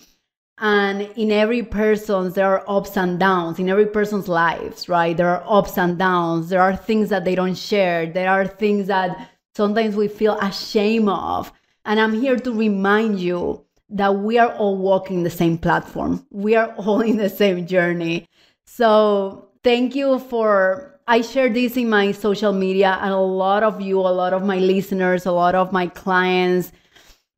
and 0.58 1.02
in 1.16 1.30
every 1.30 1.62
person's 1.62 2.34
there 2.34 2.48
are 2.48 2.64
ups 2.66 2.96
and 2.96 3.18
downs. 3.18 3.58
In 3.58 3.68
every 3.68 3.86
person's 3.86 4.28
lives 4.28 4.88
right? 4.88 5.16
There 5.16 5.28
are 5.28 5.44
ups 5.46 5.76
and 5.76 5.98
downs. 5.98 6.48
There 6.48 6.62
are 6.62 6.74
things 6.74 7.10
that 7.10 7.24
they 7.24 7.34
don't 7.34 7.56
share. 7.56 8.06
There 8.06 8.30
are 8.30 8.46
things 8.46 8.86
that 8.86 9.30
sometimes 9.54 9.96
we 9.96 10.08
feel 10.08 10.38
ashamed 10.40 11.08
of. 11.08 11.52
And 11.84 12.00
i'm 12.00 12.14
here 12.14 12.36
to 12.36 12.52
remind 12.52 13.20
you 13.20 13.64
that 13.90 14.16
we 14.16 14.38
are 14.38 14.52
all 14.56 14.76
walking 14.76 15.22
the 15.22 15.30
same 15.30 15.58
platform. 15.58 16.26
We 16.30 16.56
are 16.56 16.74
all 16.76 17.00
in 17.00 17.18
the 17.18 17.28
same 17.28 17.66
journey. 17.66 18.26
So 18.64 19.50
thank 19.66 19.96
you 19.96 20.20
for 20.20 21.00
i 21.08 21.20
share 21.20 21.48
this 21.48 21.76
in 21.76 21.88
my 21.90 22.12
social 22.12 22.52
media 22.52 22.98
and 23.02 23.12
a 23.12 23.18
lot 23.18 23.64
of 23.64 23.80
you 23.80 23.98
a 23.98 24.14
lot 24.22 24.32
of 24.32 24.44
my 24.44 24.58
listeners 24.58 25.26
a 25.26 25.32
lot 25.32 25.56
of 25.56 25.72
my 25.72 25.88
clients 25.88 26.70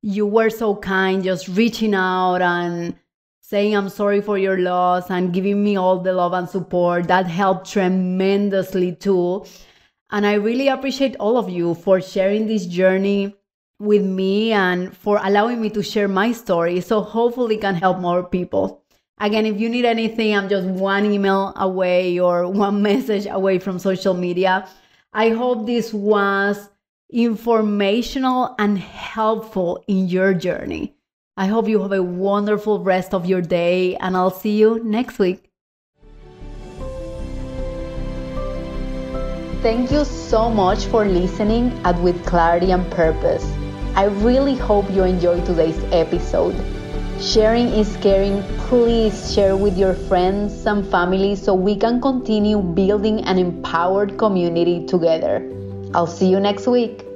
you 0.02 0.26
were 0.26 0.50
so 0.50 0.76
kind 0.76 1.24
just 1.24 1.48
reaching 1.48 1.94
out 1.94 2.42
and 2.42 2.94
saying 3.48 3.74
I'm 3.74 3.88
sorry 3.88 4.20
for 4.20 4.36
your 4.36 4.58
loss 4.58 5.08
and 5.08 5.32
giving 5.32 5.64
me 5.64 5.74
all 5.74 5.98
the 6.00 6.12
love 6.12 6.34
and 6.34 6.46
support. 6.46 7.08
That 7.08 7.26
helped 7.26 7.70
tremendously 7.70 8.94
too. 8.94 9.46
And 10.10 10.26
I 10.26 10.34
really 10.34 10.68
appreciate 10.68 11.16
all 11.16 11.38
of 11.38 11.48
you 11.48 11.74
for 11.74 12.02
sharing 12.02 12.46
this 12.46 12.66
journey 12.66 13.34
with 13.78 14.04
me 14.04 14.52
and 14.52 14.94
for 14.94 15.18
allowing 15.22 15.62
me 15.62 15.70
to 15.70 15.82
share 15.82 16.08
my 16.08 16.32
story. 16.32 16.82
So 16.82 17.00
hopefully 17.00 17.56
can 17.56 17.74
help 17.74 18.00
more 18.00 18.22
people. 18.22 18.82
Again, 19.18 19.46
if 19.46 19.58
you 19.58 19.70
need 19.70 19.86
anything, 19.86 20.36
I'm 20.36 20.50
just 20.50 20.68
one 20.68 21.06
email 21.06 21.54
away 21.56 22.18
or 22.18 22.46
one 22.66 22.82
message 22.82 23.26
away 23.26 23.60
from 23.60 23.78
social 23.78 24.12
media. 24.12 24.68
I 25.14 25.30
hope 25.30 25.64
this 25.64 25.94
was 25.94 26.68
informational 27.10 28.54
and 28.58 28.78
helpful 28.78 29.82
in 29.88 30.06
your 30.08 30.34
journey. 30.34 30.97
I 31.38 31.46
hope 31.46 31.68
you 31.68 31.80
have 31.82 31.92
a 31.92 32.02
wonderful 32.02 32.80
rest 32.80 33.14
of 33.14 33.24
your 33.24 33.40
day, 33.40 33.94
and 33.94 34.16
I'll 34.16 34.32
see 34.32 34.58
you 34.58 34.82
next 34.82 35.20
week. 35.20 35.48
Thank 39.62 39.92
you 39.92 40.04
so 40.04 40.50
much 40.50 40.86
for 40.86 41.04
listening 41.04 41.70
at 41.84 41.96
With 42.02 42.26
Clarity 42.26 42.72
and 42.72 42.90
Purpose. 42.90 43.46
I 43.94 44.06
really 44.26 44.56
hope 44.56 44.90
you 44.90 45.04
enjoyed 45.04 45.46
today's 45.46 45.78
episode. 45.92 46.56
Sharing 47.20 47.68
is 47.68 47.96
caring. 47.98 48.42
Please 48.66 49.32
share 49.32 49.56
with 49.56 49.78
your 49.78 49.94
friends 49.94 50.66
and 50.66 50.84
family 50.90 51.36
so 51.36 51.54
we 51.54 51.76
can 51.76 52.00
continue 52.00 52.60
building 52.60 53.20
an 53.26 53.38
empowered 53.38 54.18
community 54.18 54.84
together. 54.86 55.48
I'll 55.94 56.08
see 56.08 56.28
you 56.28 56.40
next 56.40 56.66
week. 56.66 57.07